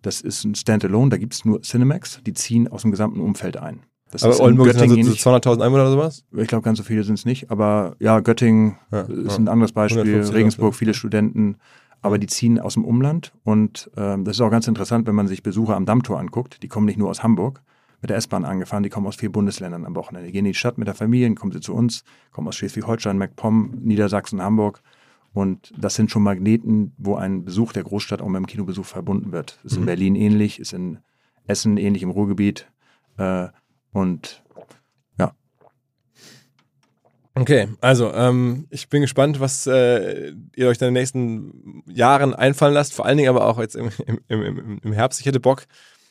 [0.00, 2.20] Das ist ein Standalone, da gibt es nur Cinemax.
[2.26, 3.84] Die ziehen aus dem gesamten Umfeld ein.
[4.12, 5.20] Das Aber Oldenburg sind also so ähnlich.
[5.20, 6.24] 200.000 Einwohner oder sowas?
[6.36, 7.50] Ich glaube, ganz so viele sind es nicht.
[7.50, 9.38] Aber ja, Göttingen Ja, ist ja.
[9.38, 10.02] ein anderes Beispiel.
[10.02, 11.56] 150 Regensburg, viele Studenten.
[12.02, 13.32] Aber die ziehen aus dem Umland.
[13.42, 16.62] Und ähm, das ist auch ganz interessant, wenn man sich Besucher am Dammtor anguckt.
[16.62, 17.62] Die kommen nicht nur aus Hamburg,
[18.02, 20.26] mit der S-Bahn angefahren, die kommen aus vier Bundesländern am Wochenende.
[20.26, 23.16] Die gehen in die Stadt mit der Familie, kommen sie zu uns, kommen aus Schleswig-Holstein,
[23.16, 24.82] MacPom, Niedersachsen, Hamburg.
[25.32, 29.32] Und das sind schon Magneten, wo ein Besuch der Großstadt auch mit dem Kinobesuch verbunden
[29.32, 29.60] wird.
[29.64, 30.98] Ist in Berlin ähnlich, ist in
[31.46, 32.70] Essen ähnlich im Ruhrgebiet.
[33.16, 33.48] Äh,
[33.92, 34.42] und
[37.34, 42.34] Okay, also ähm, ich bin gespannt, was äh, ihr euch dann in den nächsten Jahren
[42.34, 42.92] einfallen lasst.
[42.92, 43.90] Vor allen Dingen aber auch jetzt im,
[44.28, 45.18] im, im, im Herbst.
[45.18, 45.64] Ich hätte Bock,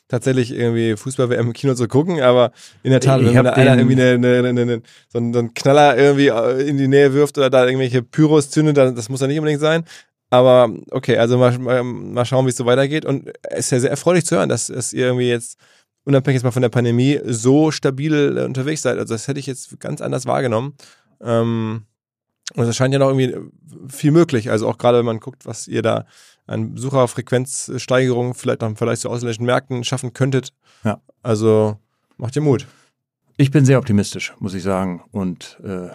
[0.07, 2.51] tatsächlich irgendwie Fußball-WM im Kino zu gucken, aber
[2.81, 5.53] in der Tat, Ich wenn da einer irgendwie eine, eine, eine, so, einen, so einen
[5.53, 9.27] Knaller irgendwie äh, in die Nähe wirft oder da irgendwelche Pyros zündet, das muss ja
[9.27, 9.85] nicht unbedingt sein.
[10.31, 13.05] Aber okay, also mal, mal, mal schauen, wie es so weitergeht.
[13.05, 15.57] Und es ist ja sehr erfreulich zu hören, dass, dass ihr irgendwie jetzt,
[16.03, 18.97] unabhängig jetzt mal von der Pandemie, so stabil äh, unterwegs seid.
[18.97, 20.73] Also das hätte ich jetzt ganz anders wahrgenommen.
[21.21, 21.83] Ähm,
[22.55, 23.37] und es scheint ja noch irgendwie
[23.87, 24.49] viel möglich.
[24.51, 26.05] Also auch gerade, wenn man guckt, was ihr da
[26.47, 30.53] an Besucherfrequenzsteigerung vielleicht noch im Vergleich zu ausländischen Märkten schaffen könntet.
[30.83, 31.01] Ja.
[31.23, 31.77] Also
[32.17, 32.67] macht ihr Mut.
[33.37, 35.89] Ich bin sehr optimistisch, muss ich sagen, und äh,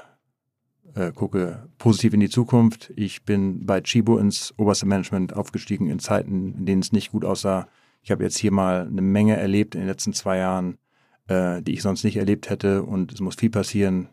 [0.97, 2.93] äh, gucke positiv in die Zukunft.
[2.97, 7.25] Ich bin bei Chibo ins oberste Management aufgestiegen in Zeiten, in denen es nicht gut
[7.25, 7.69] aussah.
[8.07, 10.79] Ich habe jetzt hier mal eine Menge erlebt in den letzten zwei Jahren,
[11.27, 12.85] äh, die ich sonst nicht erlebt hätte.
[12.85, 14.11] Und es muss viel passieren,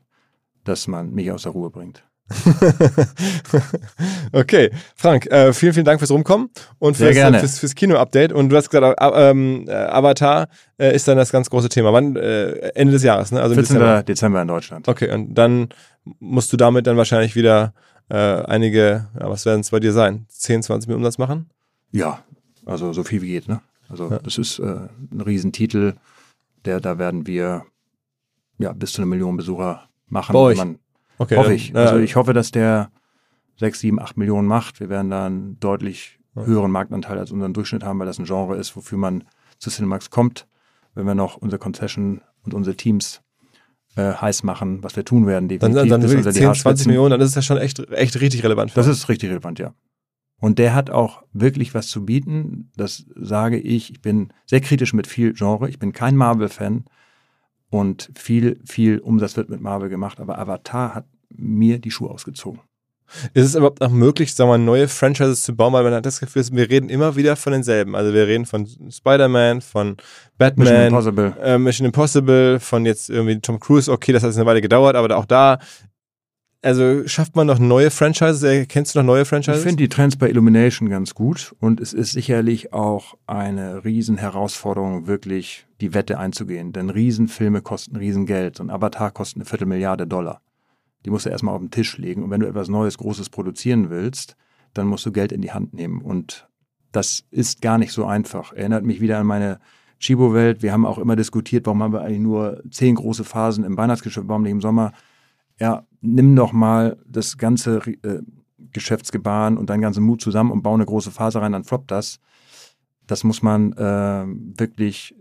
[0.63, 2.03] dass man mich aus der Ruhe bringt.
[4.31, 8.33] okay, Frank, äh, vielen, vielen Dank fürs Rumkommen und fürs, fürs, fürs Kino-Update.
[8.33, 10.47] Und du hast gesagt, äh, ähm, äh, Avatar
[10.79, 11.93] äh, ist dann das ganz große Thema.
[11.93, 12.15] Wann?
[12.15, 13.43] Äh, Ende des Jahres, ne?
[13.43, 13.75] Also im 14.
[13.75, 14.01] Dezember.
[14.01, 14.87] Dezember in Deutschland.
[14.87, 15.69] Okay, und dann
[16.19, 17.75] musst du damit dann wahrscheinlich wieder
[18.09, 20.25] äh, einige, ja, was werden es bei dir sein?
[20.29, 21.51] 10, 20 Millionen Umsatz machen?
[21.91, 22.23] Ja,
[22.65, 23.47] also so viel wie geht.
[23.47, 23.61] Ne?
[23.93, 24.19] Also Ja.
[24.19, 25.93] das ist äh, ein Riesentitel,
[26.65, 27.65] der da werden wir
[28.57, 30.33] ja bis zu einer Million Besucher machen.
[30.33, 30.57] Bei euch?
[30.57, 30.79] Man,
[31.19, 31.75] Okay, hoffe dann, ich.
[31.75, 32.89] Also ich hoffe, dass der
[33.57, 34.79] 6, 7, 8 Millionen macht.
[34.79, 38.57] Wir werden da einen deutlich höheren Marktanteil als unseren Durchschnitt haben, weil das ein Genre
[38.57, 39.23] ist, wofür man
[39.59, 40.47] zu Cinemax kommt.
[40.95, 43.21] Wenn wir noch unsere Concession und unsere Teams
[43.95, 45.89] äh, heiß machen, was wir tun werden, dann, definitiv.
[45.91, 46.87] dann, dann wirklich die 10, 20 Haarspitzen.
[46.87, 48.71] Millionen, dann ist es ja schon echt, echt richtig relevant.
[48.71, 48.97] für Das uns.
[48.97, 49.73] ist richtig relevant, ja.
[50.43, 52.69] Und der hat auch wirklich was zu bieten.
[52.75, 53.91] Das sage ich.
[53.91, 55.69] Ich bin sehr kritisch mit viel Genre.
[55.69, 56.83] Ich bin kein Marvel-Fan.
[57.69, 60.19] Und viel, viel Umsatz wird mit Marvel gemacht.
[60.19, 62.59] Aber Avatar hat mir die Schuhe ausgezogen.
[63.33, 65.71] Ist es überhaupt auch möglich, sagen wir mal, neue Franchises zu bauen?
[65.71, 67.95] Weil man hat das Gefühl, wir reden immer wieder von denselben.
[67.95, 69.97] Also wir reden von Spider-Man, von Mission
[70.37, 71.37] Batman, Impossible.
[71.41, 73.89] äh, Mission Impossible, von jetzt irgendwie Tom Cruise.
[73.89, 75.59] Okay, das hat jetzt eine Weile gedauert, aber auch da,
[76.63, 78.41] also schafft man noch neue Franchises?
[78.43, 79.63] Äh, Kennst du noch neue Ich Franchises?
[79.63, 81.55] finde die Trends bei Illumination ganz gut.
[81.59, 86.71] Und es ist sicherlich auch eine Riesenherausforderung, wirklich die Wette einzugehen.
[86.71, 88.57] Denn Riesenfilme kosten Riesengeld.
[88.57, 90.41] So ein Avatar kostet eine Viertelmilliarde Dollar.
[91.05, 92.23] Die musst du erstmal auf den Tisch legen.
[92.23, 94.35] Und wenn du etwas Neues, Großes produzieren willst,
[94.73, 96.01] dann musst du Geld in die Hand nehmen.
[96.01, 96.47] Und
[96.93, 98.53] das ist gar nicht so einfach.
[98.53, 99.59] Erinnert mich wieder an meine
[99.99, 100.61] Chibo-Welt.
[100.61, 104.27] Wir haben auch immer diskutiert, warum haben wir eigentlich nur zehn große Phasen im Weihnachtsgeschäft,
[104.27, 104.93] warum nicht im Sommer?
[105.63, 108.19] Ja, nimm doch mal das ganze äh,
[108.73, 112.19] Geschäftsgebaren und deinen ganzen Mut zusammen und baue eine große Phase rein, dann floppt das.
[113.07, 115.15] das muss man äh, wirklich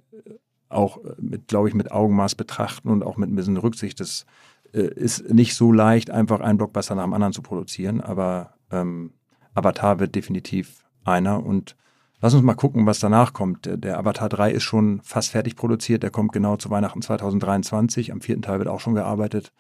[0.69, 0.99] auch
[1.47, 4.01] glaube ich, mit Augenmaß betrachten und auch mit ein bisschen Rücksicht.
[4.01, 4.27] Das
[4.73, 9.13] äh, ist nicht so leicht, einfach einen Blockbuster nach dem anderen zu produzieren, aber ähm,
[9.55, 11.77] Avatar wird definitiv einer und
[12.21, 13.69] lass uns mal gucken, was danach kommt.
[13.73, 18.11] Der Avatar 3 ist schon fast fertig produziert, der kommt genau zu Weihnachten 2023.
[18.11, 19.53] Am vierten Teil wird auch schon gearbeitet.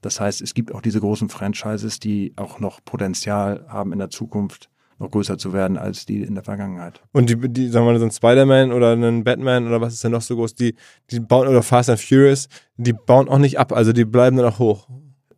[0.00, 4.10] Das heißt, es gibt auch diese großen Franchises, die auch noch Potenzial haben in der
[4.10, 7.00] Zukunft noch größer zu werden als die in der Vergangenheit.
[7.12, 10.04] Und die, die sagen wir mal, so ein Spider-Man oder ein Batman oder was ist
[10.04, 10.74] denn noch so groß, die,
[11.10, 14.46] die bauen, oder Fast and Furious, die bauen auch nicht ab, also die bleiben dann
[14.46, 14.88] auch hoch.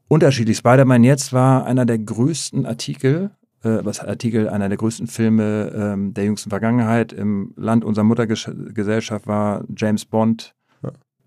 [0.09, 0.57] Unterschiedlich.
[0.57, 3.31] Spider-Man jetzt war einer der größten Artikel,
[3.63, 7.13] äh, was Artikel, einer der größten Filme ähm, der jüngsten Vergangenheit.
[7.13, 10.55] Im Land unserer Muttergesellschaft war James Bond.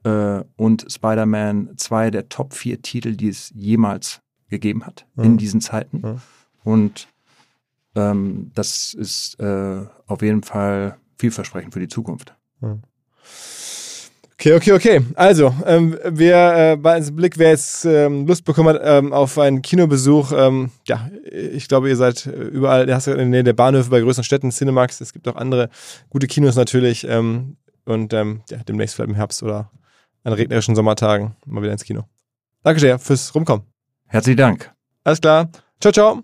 [0.04, 5.24] Äh, und Spider-Man zwei der Top vier Titel, die es jemals gegeben hat ja.
[5.24, 6.02] in diesen Zeiten.
[6.04, 6.16] Ja.
[6.64, 7.08] Und
[7.96, 12.36] ähm, das ist äh, auf jeden Fall vielversprechend für die Zukunft.
[14.34, 15.02] Okay, okay, okay.
[15.16, 19.38] Also, ähm, wer äh, bei uns Blick, wer jetzt ähm, Lust bekommen hat ähm, auf
[19.38, 23.44] einen Kinobesuch, ähm, ja, ich glaube, ihr seid überall, du hast ja in der Nähe
[23.44, 25.70] der Bahnhöfe bei größeren Städten, Cinemax, es gibt auch andere
[26.10, 27.56] gute Kinos natürlich ähm,
[27.86, 29.72] und ähm, ja, demnächst vielleicht im Herbst oder
[30.24, 32.04] an regnerischen Sommertagen mal wieder ins Kino.
[32.64, 33.66] Danke sehr fürs Rumkommen.
[34.08, 34.74] Herzlichen Dank.
[35.04, 35.50] Alles klar.
[35.80, 36.24] Ciao, ciao.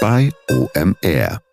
[0.00, 1.45] bei OMR.